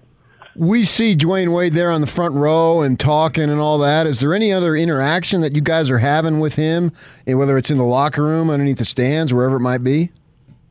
We 0.57 0.85
see 0.85 1.14
Dwyane 1.14 1.54
Wade 1.54 1.73
there 1.75 1.90
on 1.92 2.00
the 2.00 2.07
front 2.09 2.35
row 2.35 2.83
and 2.83 2.99
talking 2.99 3.45
and 3.49 3.61
all 3.61 3.78
that. 3.78 4.07
Is 4.09 4.18
there 4.21 4.35
any 4.35 4.52
other 4.52 4.75
interaction 4.75 5.40
that 5.42 5.54
you 5.54 5.61
guys 5.61 5.88
are 5.90 5.99
having 5.99 6.40
with 6.40 6.57
him, 6.57 6.90
eh, 7.28 7.35
whether 7.35 7.57
it's 7.59 7.71
in 7.71 7.78
the 7.78 7.85
locker 7.85 8.23
room, 8.25 8.50
underneath 8.50 8.78
the 8.78 8.85
stands, 8.85 9.33
wherever 9.33 9.57
it 9.57 9.61
might 9.61 9.85
be? 9.85 10.11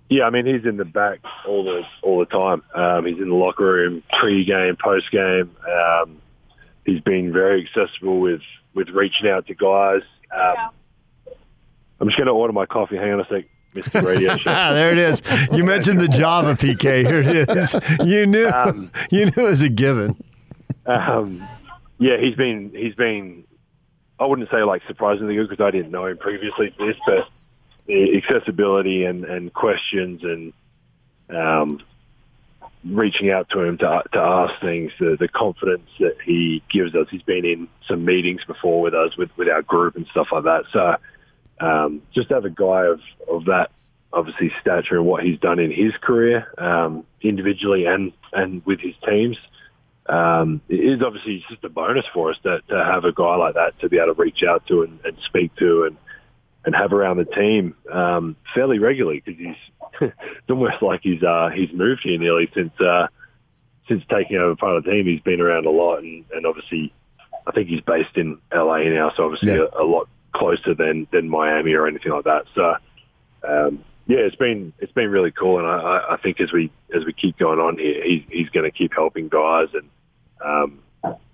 Yeah, 0.09 0.23
I 0.23 0.29
mean 0.29 0.45
he's 0.45 0.65
in 0.65 0.77
the 0.77 0.85
back 0.85 1.19
all 1.45 1.63
the 1.63 1.83
all 2.01 2.19
the 2.19 2.25
time. 2.25 2.63
Um, 2.73 3.05
he's 3.05 3.17
in 3.17 3.29
the 3.29 3.35
locker 3.35 3.65
room, 3.65 4.03
pre-game, 4.19 4.77
post-game. 4.81 5.55
Um, 5.69 6.21
he's 6.85 7.01
been 7.01 7.33
very 7.33 7.65
accessible 7.65 8.19
with 8.19 8.41
with 8.73 8.89
reaching 8.89 9.27
out 9.27 9.47
to 9.47 9.53
guys. 9.53 10.01
Um, 10.33 10.69
I'm 11.99 12.07
just 12.07 12.17
going 12.17 12.27
to 12.27 12.33
order 12.33 12.53
my 12.53 12.65
coffee. 12.65 12.95
Hang 12.95 13.11
on 13.13 13.19
a 13.21 13.27
sec, 13.27 13.45
Mr. 13.75 14.05
Radio 14.05 14.37
Show. 14.37 14.49
Ah, 14.51 14.71
there 14.71 14.91
it 14.91 14.97
is. 14.97 15.21
You 15.51 15.63
mentioned 15.63 15.99
the 15.99 16.07
Java 16.07 16.53
PK. 16.53 17.05
Here 17.05 17.21
it 17.21 17.49
is. 17.57 17.75
You 18.05 18.25
knew. 18.27 18.47
Um, 18.47 18.91
you 19.11 19.25
knew 19.25 19.45
it 19.45 19.49
was 19.49 19.61
a 19.61 19.69
given. 19.69 20.15
Um, 20.85 21.45
yeah, 21.99 22.17
he's 22.17 22.35
been 22.35 22.71
he's 22.73 22.95
been. 22.95 23.43
I 24.19 24.25
wouldn't 24.25 24.49
say 24.49 24.63
like 24.63 24.83
surprisingly 24.87 25.35
good 25.35 25.49
because 25.49 25.63
I 25.63 25.71
didn't 25.71 25.91
know 25.91 26.05
him 26.05 26.17
previously 26.17 26.71
to 26.71 26.85
this, 26.85 26.95
but 27.05 27.27
accessibility 28.27 29.05
and, 29.05 29.25
and 29.25 29.53
questions 29.53 30.21
and 30.23 30.53
um, 31.29 31.81
reaching 32.85 33.31
out 33.31 33.49
to 33.49 33.61
him 33.61 33.77
to 33.77 34.03
to 34.13 34.19
ask 34.19 34.61
things, 34.61 34.91
the 34.99 35.17
the 35.19 35.27
confidence 35.27 35.89
that 35.99 36.15
he 36.23 36.63
gives 36.69 36.95
us. 36.95 37.07
He's 37.09 37.21
been 37.21 37.45
in 37.45 37.67
some 37.87 38.05
meetings 38.05 38.41
before 38.45 38.81
with 38.81 38.93
us 38.93 39.15
with 39.17 39.29
with 39.37 39.49
our 39.49 39.61
group 39.61 39.95
and 39.95 40.07
stuff 40.07 40.27
like 40.31 40.43
that. 40.43 40.63
So 40.71 40.95
um, 41.59 42.01
just 42.13 42.29
have 42.29 42.45
a 42.45 42.49
guy 42.49 42.85
of 42.85 42.99
of 43.29 43.45
that 43.45 43.71
obviously 44.13 44.51
stature 44.61 44.95
and 44.95 45.05
what 45.05 45.23
he's 45.23 45.39
done 45.39 45.59
in 45.59 45.71
his 45.71 45.93
career 46.01 46.47
um, 46.57 47.05
individually 47.21 47.85
and 47.85 48.13
and 48.31 48.65
with 48.65 48.79
his 48.79 48.95
teams 49.07 49.37
um, 50.07 50.61
it 50.69 50.75
is 50.75 51.01
obviously 51.01 51.43
just 51.49 51.61
a 51.65 51.69
bonus 51.69 52.05
for 52.13 52.31
us 52.31 52.37
to 52.43 52.61
have 52.69 53.03
a 53.03 53.11
guy 53.11 53.35
like 53.35 53.55
that 53.55 53.77
to 53.81 53.89
be 53.89 53.97
able 53.97 54.15
to 54.15 54.21
reach 54.21 54.43
out 54.47 54.65
to 54.67 54.83
and, 54.83 54.99
and 55.03 55.17
speak 55.25 55.53
to 55.57 55.83
and 55.83 55.97
and 56.67 56.75
have 56.75 56.91
around 56.91 57.15
the 57.15 57.23
team 57.25 57.73
um, 57.91 58.35
fairly 58.53 58.77
regularly 58.77 59.23
because 59.25 59.39
he's 59.39 59.55
it's 60.11 60.49
almost 60.49 60.81
like 60.81 60.99
he's 61.01 61.23
uh, 61.23 61.49
he's 61.55 61.71
moved 61.71 62.01
here 62.03 62.19
nearly 62.19 62.49
since 62.53 62.77
uh, 62.81 63.07
since 63.87 64.03
taking 64.11 64.35
over 64.35 64.53
part 64.57 64.75
of 64.75 64.83
the 64.83 64.91
team. 64.91 65.05
He's 65.05 65.21
been 65.21 65.39
around 65.39 65.65
a 65.65 65.69
lot 65.69 65.99
and, 65.99 66.25
and 66.33 66.45
obviously 66.45 66.91
I 67.47 67.51
think 67.51 67.69
he's 67.69 67.79
based 67.79 68.17
in 68.17 68.37
LA 68.53 68.83
now, 68.89 69.13
so 69.15 69.23
obviously 69.23 69.53
Yeah. 69.55 69.67
a, 69.73 69.81
a 69.81 69.85
lot 69.85 70.09
closer 70.33 70.75
than 70.75 71.07
than 71.11 71.29
Miami 71.29 71.73
or 71.73 71.87
anything 71.87 72.11
like 72.11 72.25
that. 72.25 72.43
So 72.53 72.75
um, 73.47 73.83
yeah, 74.05 74.19
it's 74.19 74.35
been 74.35 74.73
it's 74.79 74.91
been 74.91 75.09
really 75.09 75.31
cool, 75.31 75.59
and 75.59 75.67
I, 75.67 76.05
I- 76.11 76.17
think 76.17 76.41
as 76.41 76.51
we 76.51 76.69
as 76.93 77.05
we 77.05 77.13
keep 77.13 77.37
going 77.37 77.59
on 77.59 77.77
here, 77.77 78.03
he's 78.03 78.23
he's 78.29 78.49
going 78.49 78.69
to 78.69 78.77
keep 78.77 78.93
helping 78.93 79.29
guys, 79.29 79.69
and 79.73 79.89
um, 80.43 80.79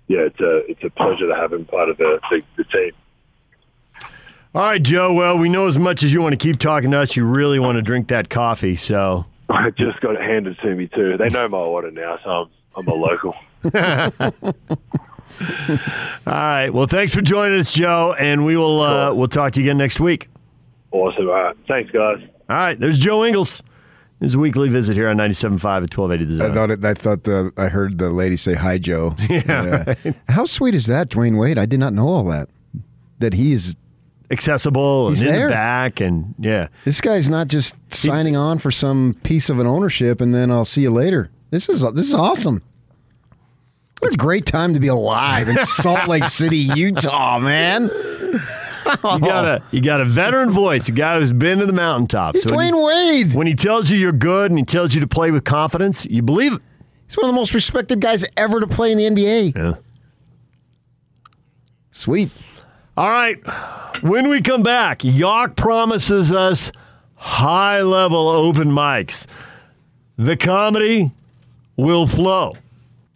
yeah, 0.06 0.20
it's 0.30 0.38
a 0.40 0.58
it's 0.70 0.84
a 0.84 0.90
pleasure 0.90 1.26
to 1.26 1.34
have 1.34 1.52
him 1.52 1.64
part 1.64 1.88
of 1.88 1.96
the 1.98 2.20
the, 2.30 2.42
the 2.56 2.64
team. 2.64 2.92
All 4.54 4.62
right, 4.62 4.82
Joe. 4.82 5.12
Well, 5.12 5.36
we 5.36 5.48
know 5.48 5.66
as 5.66 5.76
much 5.78 6.02
as 6.04 6.12
you 6.12 6.22
want 6.22 6.32
to 6.32 6.36
keep 6.36 6.58
talking 6.60 6.92
to 6.92 6.98
us, 6.98 7.16
you 7.16 7.24
really 7.26 7.58
want 7.58 7.76
to 7.76 7.82
drink 7.82 8.08
that 8.08 8.28
coffee. 8.30 8.76
So, 8.76 9.24
I 9.48 9.70
just 9.70 10.00
got 10.00 10.14
it 10.14 10.20
handed 10.20 10.58
to 10.60 10.74
me 10.74 10.86
too. 10.88 11.16
They 11.16 11.28
know 11.28 11.48
my 11.48 11.58
order 11.58 11.90
now, 11.90 12.18
so 12.22 12.30
I'm 12.30 12.48
I'm 12.76 12.88
a 12.88 12.94
local. 12.94 13.34
all 16.26 16.32
right. 16.32 16.70
Well, 16.70 16.86
thanks 16.86 17.14
for 17.14 17.20
joining 17.22 17.58
us, 17.58 17.72
Joe, 17.72 18.14
and 18.18 18.44
we 18.44 18.56
will 18.56 18.80
uh, 18.80 19.06
Sure. 19.08 19.14
we'll 19.14 19.28
talk 19.28 19.52
to 19.54 19.60
you 19.60 19.66
again 19.68 19.78
next 19.78 19.98
week. 20.00 20.28
Awesome. 20.92 21.26
All 21.28 21.32
right, 21.34 21.56
thanks, 21.66 21.90
guys. 21.90 22.18
All 22.48 22.56
right. 22.56 22.78
There's 22.78 22.98
Joe 22.98 23.24
Ingles. 23.24 23.62
His 24.20 24.36
weekly 24.36 24.68
visit 24.68 24.94
here 24.94 25.08
on 25.08 25.16
97.5 25.16 25.54
at 25.82 25.96
1280 25.96 26.24
The 26.24 26.32
Zone. 26.36 26.50
I 26.50 26.54
thought 26.54 26.70
it. 26.70 26.84
I 26.84 26.94
thought 26.94 27.24
the. 27.24 27.52
I 27.56 27.66
heard 27.68 27.98
the 27.98 28.10
lady 28.10 28.36
say 28.36 28.54
hi, 28.54 28.78
Joe. 28.78 29.16
Yeah. 29.28 29.94
How 30.28 30.44
sweet 30.44 30.74
is 30.74 30.86
that, 30.86 31.08
Dwyane 31.10 31.38
Wade? 31.38 31.58
I 31.58 31.66
did 31.66 31.80
not 31.80 31.92
know 31.92 32.06
all 32.06 32.24
that. 32.26 32.48
That 33.18 33.34
he 33.34 33.52
is. 33.52 33.76
Accessible 34.30 35.10
He's 35.10 35.20
and 35.20 35.28
in 35.30 35.34
there. 35.36 35.46
the 35.48 35.52
back, 35.52 36.00
and 36.00 36.34
yeah. 36.38 36.68
This 36.84 37.00
guy's 37.00 37.28
not 37.28 37.48
just 37.48 37.76
signing 37.92 38.36
on 38.36 38.58
for 38.58 38.70
some 38.70 39.16
piece 39.22 39.50
of 39.50 39.58
an 39.58 39.66
ownership 39.66 40.20
and 40.20 40.34
then 40.34 40.50
I'll 40.50 40.64
see 40.64 40.82
you 40.82 40.90
later. 40.90 41.30
This 41.50 41.68
is 41.68 41.82
this 41.92 42.08
is 42.08 42.14
awesome. 42.14 42.62
What 44.00 44.12
a 44.14 44.16
great 44.16 44.44
time 44.46 44.74
to 44.74 44.80
be 44.80 44.88
alive 44.88 45.48
in 45.48 45.56
Salt 45.58 46.08
Lake 46.08 46.26
City, 46.26 46.56
Utah, 46.74 47.38
man. 47.38 47.84
You 47.92 49.20
got 49.20 49.44
a 49.46 49.62
you 49.70 49.80
got 49.80 50.00
a 50.00 50.04
veteran 50.04 50.50
voice, 50.50 50.88
a 50.88 50.92
guy 50.92 51.18
who's 51.20 51.32
been 51.32 51.58
to 51.60 51.66
the 51.66 51.72
mountaintops. 51.72 52.42
He's 52.42 52.48
So 52.50 52.54
when, 52.56 52.74
Dwyane 52.74 52.84
Wade. 52.84 53.34
when 53.34 53.46
he 53.46 53.54
tells 53.54 53.90
you 53.90 53.98
you're 53.98 54.12
good 54.12 54.50
and 54.50 54.58
he 54.58 54.64
tells 54.64 54.94
you 54.94 55.00
to 55.00 55.06
play 55.06 55.30
with 55.30 55.44
confidence, 55.44 56.04
you 56.06 56.22
believe 56.22 56.54
it. 56.54 56.62
He's 57.06 57.16
one 57.16 57.26
of 57.26 57.34
the 57.34 57.36
most 57.38 57.54
respected 57.54 58.00
guys 58.00 58.24
ever 58.36 58.60
to 58.60 58.66
play 58.66 58.90
in 58.92 58.98
the 58.98 59.04
NBA. 59.04 59.54
Yeah. 59.56 59.74
Sweet. 61.90 62.30
All 62.96 63.10
right. 63.10 63.38
When 64.02 64.28
we 64.28 64.40
come 64.40 64.62
back, 64.62 65.02
Yawk 65.02 65.56
promises 65.56 66.30
us 66.30 66.70
high 67.16 67.82
level 67.82 68.28
open 68.28 68.68
mics. 68.68 69.26
The 70.16 70.36
comedy 70.36 71.10
will 71.76 72.06
flow. 72.06 72.54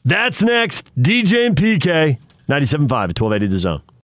That's 0.04 0.42
next. 0.42 0.92
DJ 1.00 1.46
and 1.46 1.56
PK, 1.56 2.18
97.5 2.48 3.10
at 3.10 3.20
1280 3.20 3.46
The 3.46 3.58
Zone. 3.58 3.82